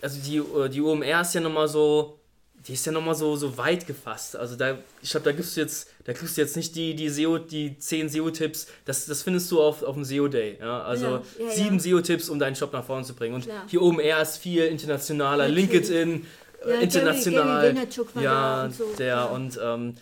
also 0.00 0.18
die, 0.24 0.36
äh, 0.38 0.68
die 0.68 0.80
OMR 0.80 1.22
ist 1.22 1.34
ja 1.34 1.40
nochmal 1.40 1.68
so, 1.68 2.18
die 2.66 2.72
ist 2.74 2.84
ja 2.86 2.92
nochmal 2.92 3.14
so, 3.14 3.36
so 3.36 3.56
weit 3.56 3.86
gefasst. 3.86 4.36
Also 4.36 4.56
da, 4.56 4.78
ich 5.00 5.10
glaube, 5.10 5.24
da 5.24 5.32
gibst 5.32 5.56
du 5.56 5.60
jetzt, 5.60 5.88
da 6.04 6.12
kriegst 6.12 6.36
du 6.36 6.40
jetzt 6.40 6.56
nicht 6.56 6.74
die, 6.74 6.94
die 6.94 7.08
SEO, 7.08 7.38
die 7.38 7.78
10 7.78 8.08
SEO-Tipps, 8.08 8.66
das, 8.84 9.06
das 9.06 9.22
findest 9.22 9.50
du 9.50 9.60
auf, 9.62 9.82
auf 9.82 9.94
dem 9.94 10.04
SEO-Day. 10.04 10.58
Ja? 10.60 10.82
Also 10.82 11.06
Ja, 11.06 11.22
ja, 11.46 11.50
sieben. 11.50 11.78
SEO-Tipps, 11.80 12.28
um 12.28 12.38
deinen 12.38 12.56
Shop 12.56 12.72
nach 12.72 12.84
vorne 12.84 13.04
zu 13.04 13.14
bringen. 13.14 13.36
Und 13.36 13.44
Klar. 13.44 13.62
hier 13.68 13.80
OMR 13.82 14.20
ist 14.22 14.38
viel 14.38 14.64
internationaler, 14.64 15.48
Natürlich. 15.48 15.70
LinkedIn, 15.70 16.14
äh, 16.14 16.18
Ja, 16.60 16.66
Gary- 16.74 16.82
international. 16.84 17.74
Gary 17.74 17.98
war 18.14 18.22
ja, 18.22 18.64
und 18.64 18.74
so, 18.74 18.84
der 18.98 19.30
und 19.30 19.60
ähm, 19.62 19.94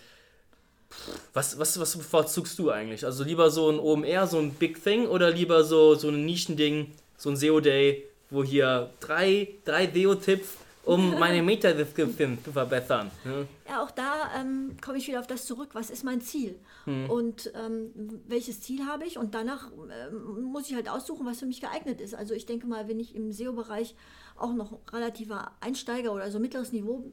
was, 1.33 1.59
was, 1.59 1.79
was 1.79 1.95
bevorzugst 1.95 2.57
du 2.57 2.71
eigentlich? 2.71 3.05
Also 3.05 3.23
lieber 3.23 3.51
so 3.51 3.69
ein 3.69 3.79
OMR, 3.79 4.25
so 4.27 4.39
ein 4.39 4.51
Big 4.51 4.83
Thing 4.83 5.07
oder 5.07 5.29
lieber 5.29 5.63
so, 5.63 5.95
so 5.95 6.09
ein 6.09 6.25
Nischending, 6.25 6.91
so 7.17 7.29
ein 7.29 7.37
SEO-Day, 7.37 8.03
wo 8.29 8.43
hier 8.43 8.91
drei, 8.99 9.55
drei 9.65 9.87
SEO-Tipps, 9.91 10.57
um 10.83 11.11
meine 11.19 11.41
Meta-Description 11.43 12.37
zu 12.43 12.51
verbessern. 12.51 13.11
ne? 13.25 13.47
Ja, 13.67 13.83
auch 13.83 13.91
da 13.91 14.29
ähm, 14.39 14.77
komme 14.83 14.97
ich 14.97 15.07
wieder 15.07 15.19
auf 15.19 15.27
das 15.27 15.45
zurück. 15.45 15.69
Was 15.73 15.89
ist 15.89 16.03
mein 16.03 16.21
Ziel? 16.21 16.55
Hm. 16.85 17.09
Und 17.09 17.51
ähm, 17.55 17.91
welches 18.27 18.61
Ziel 18.61 18.85
habe 18.85 19.05
ich? 19.05 19.17
Und 19.17 19.33
danach 19.35 19.69
ähm, 19.71 20.43
muss 20.43 20.69
ich 20.69 20.75
halt 20.75 20.87
aussuchen, 20.89 21.25
was 21.25 21.39
für 21.39 21.45
mich 21.45 21.59
geeignet 21.61 21.99
ist. 21.99 22.15
Also 22.15 22.33
ich 22.33 22.45
denke 22.45 22.67
mal, 22.67 22.87
wenn 22.87 22.99
ich 22.99 23.15
im 23.15 23.31
SEO-Bereich 23.31 23.95
auch 24.37 24.53
noch 24.53 24.77
relativer 24.93 25.51
Einsteiger 25.59 26.13
oder 26.13 26.29
so 26.31 26.39
mittleres 26.39 26.71
Niveau 26.71 27.11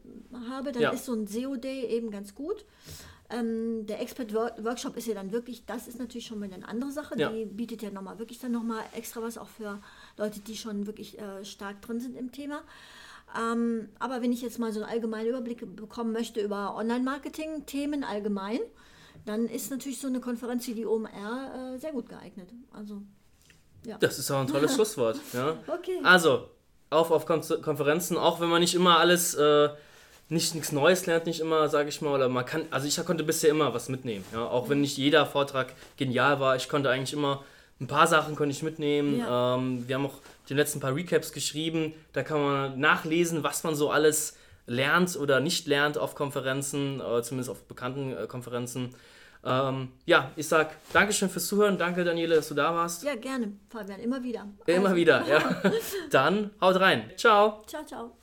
habe, 0.49 0.71
dann 0.73 0.83
Ja. 0.83 0.91
ist 0.91 1.07
so 1.07 1.15
ein 1.15 1.27
SEO-Day 1.27 1.87
eben 1.87 2.11
ganz 2.11 2.35
gut. 2.35 2.65
Ähm, 3.31 3.87
der 3.87 4.01
Expert-Workshop 4.03 4.97
ist 4.99 5.07
ja 5.09 5.15
dann 5.15 5.33
wirklich, 5.33 5.65
das 5.65 5.89
ist 5.89 5.99
natürlich 5.99 6.27
schon 6.27 6.39
mal 6.39 6.53
eine 6.53 6.69
andere 6.69 6.93
Sache. 6.93 7.19
Ja. 7.19 7.31
Die 7.33 7.47
bietet 7.47 7.83
ja 7.83 7.91
nochmal 7.91 8.19
wirklich 8.19 8.39
dann 8.39 8.53
nochmal 8.53 8.83
extra 8.95 9.23
was 9.23 9.39
auch 9.39 9.49
für 9.49 9.81
Leute, 10.17 10.41
die 10.41 10.57
schon 10.57 10.87
wirklich 10.87 11.19
äh, 11.19 11.45
stark 11.45 11.83
drin 11.83 12.01
sind 12.01 12.17
im 12.17 12.33
Thema. 12.33 12.63
Ähm, 13.37 13.89
aber 13.99 14.23
wenn 14.23 14.33
ich 14.33 14.43
jetzt 14.43 14.59
mal 14.59 14.73
so 14.73 14.81
einen 14.81 14.89
allgemeinen 14.89 15.29
Überblick 15.29 15.65
bekommen 15.77 16.13
möchte 16.13 16.41
über 16.41 16.77
Online-Marketing-Themen 16.77 18.05
allgemein, 18.05 18.61
dann 19.27 19.47
ist 19.47 19.71
natürlich 19.71 19.99
so 19.99 20.07
eine 20.07 20.21
Konferenz 20.21 20.67
wie 20.67 20.75
die 20.75 20.87
OMR 20.87 21.75
äh, 21.75 21.79
sehr 21.79 21.93
gut 21.93 22.09
geeignet. 22.09 22.51
Also, 22.73 23.03
ja. 23.85 23.99
Das 23.99 24.19
ist 24.19 24.31
auch 24.31 24.41
ein 24.41 24.47
tolles 24.47 24.75
Schlusswort. 24.75 25.19
Ja? 25.33 25.57
Okay. 25.67 25.99
Also, 26.03 26.49
auf 26.91 27.11
auf 27.11 27.27
Kon 27.27 27.43
Konferenzen, 27.63 28.17
auch 28.17 28.41
wenn 28.41 28.49
man 28.49 28.61
nicht 28.61 28.75
immer 28.75 28.99
alles, 28.99 29.35
äh, 29.35 29.71
nicht 30.29 30.55
nichts 30.55 30.73
Neues 30.73 31.07
lernt, 31.07 31.27
nicht 31.27 31.41
immer, 31.41 31.69
sage 31.69 31.89
ich 31.89 32.01
mal, 32.01 32.15
oder 32.15 32.29
man 32.29 32.45
kann, 32.45 32.67
also 32.71 32.87
ich 32.87 33.05
konnte 33.05 33.25
bisher 33.25 33.51
immer 33.51 33.75
was 33.75 33.89
mitnehmen. 33.89 34.25
Ja? 34.33 34.47
Auch 34.47 34.69
wenn 34.69 34.81
nicht 34.81 34.97
jeder 34.97 35.27
Vortrag 35.27 35.75
genial 35.97 36.39
war, 36.41 36.57
ich 36.57 36.69
konnte 36.69 36.91
eigentlich 36.91 37.13
immer 37.13 37.43
ein 37.81 37.87
paar 37.87 38.07
Sachen 38.07 38.37
konnte 38.37 38.53
ich 38.53 38.63
mitnehmen. 38.63 39.19
Ja. 39.19 39.57
Ähm, 39.57 39.87
wir 39.89 39.97
haben 39.97 40.07
auch 40.07 40.21
die 40.49 40.55
letzten 40.55 40.81
paar 40.81 40.95
Recaps 40.95 41.33
geschrieben. 41.33 41.93
Da 42.13 42.23
kann 42.23 42.41
man 42.43 42.79
nachlesen, 42.79 43.43
was 43.43 43.65
man 43.65 43.75
so 43.75 43.91
alles 43.91 44.37
lernt 44.67 45.17
oder 45.17 45.41
nicht 45.41 45.67
lernt 45.67 45.99
auf 45.99 46.15
Konferenzen, 46.15 47.01
äh, 47.01 47.23
zumindest 47.23 47.51
auf 47.51 47.65
bekannten 47.65 48.17
äh, 48.17 48.27
Konferenzen. 48.27 48.95
Ähm, 49.45 49.89
ja, 50.07 50.31
ich 50.37 50.49
sag 50.49 50.71
Dankeschön 50.93 51.29
fürs 51.29 51.47
Zuhören. 51.47 51.77
Danke, 51.77 52.03
Daniele, 52.05 52.37
dass 52.37 52.49
du 52.49 52.55
da 52.55 52.75
warst. 52.75 53.03
Ja, 53.03 53.15
gerne, 53.15 53.53
Fabian, 53.69 54.01
immer 54.01 54.23
wieder. 54.23 54.49
Immer 54.67 54.85
Also, 54.87 54.97
wieder, 54.97 55.27
ja. 55.27 55.63
Dann 56.11 56.51
haut 56.61 56.81
rein. 56.81 57.11
Ciao. 57.17 57.63
Ciao, 57.67 57.85
ciao. 57.85 58.17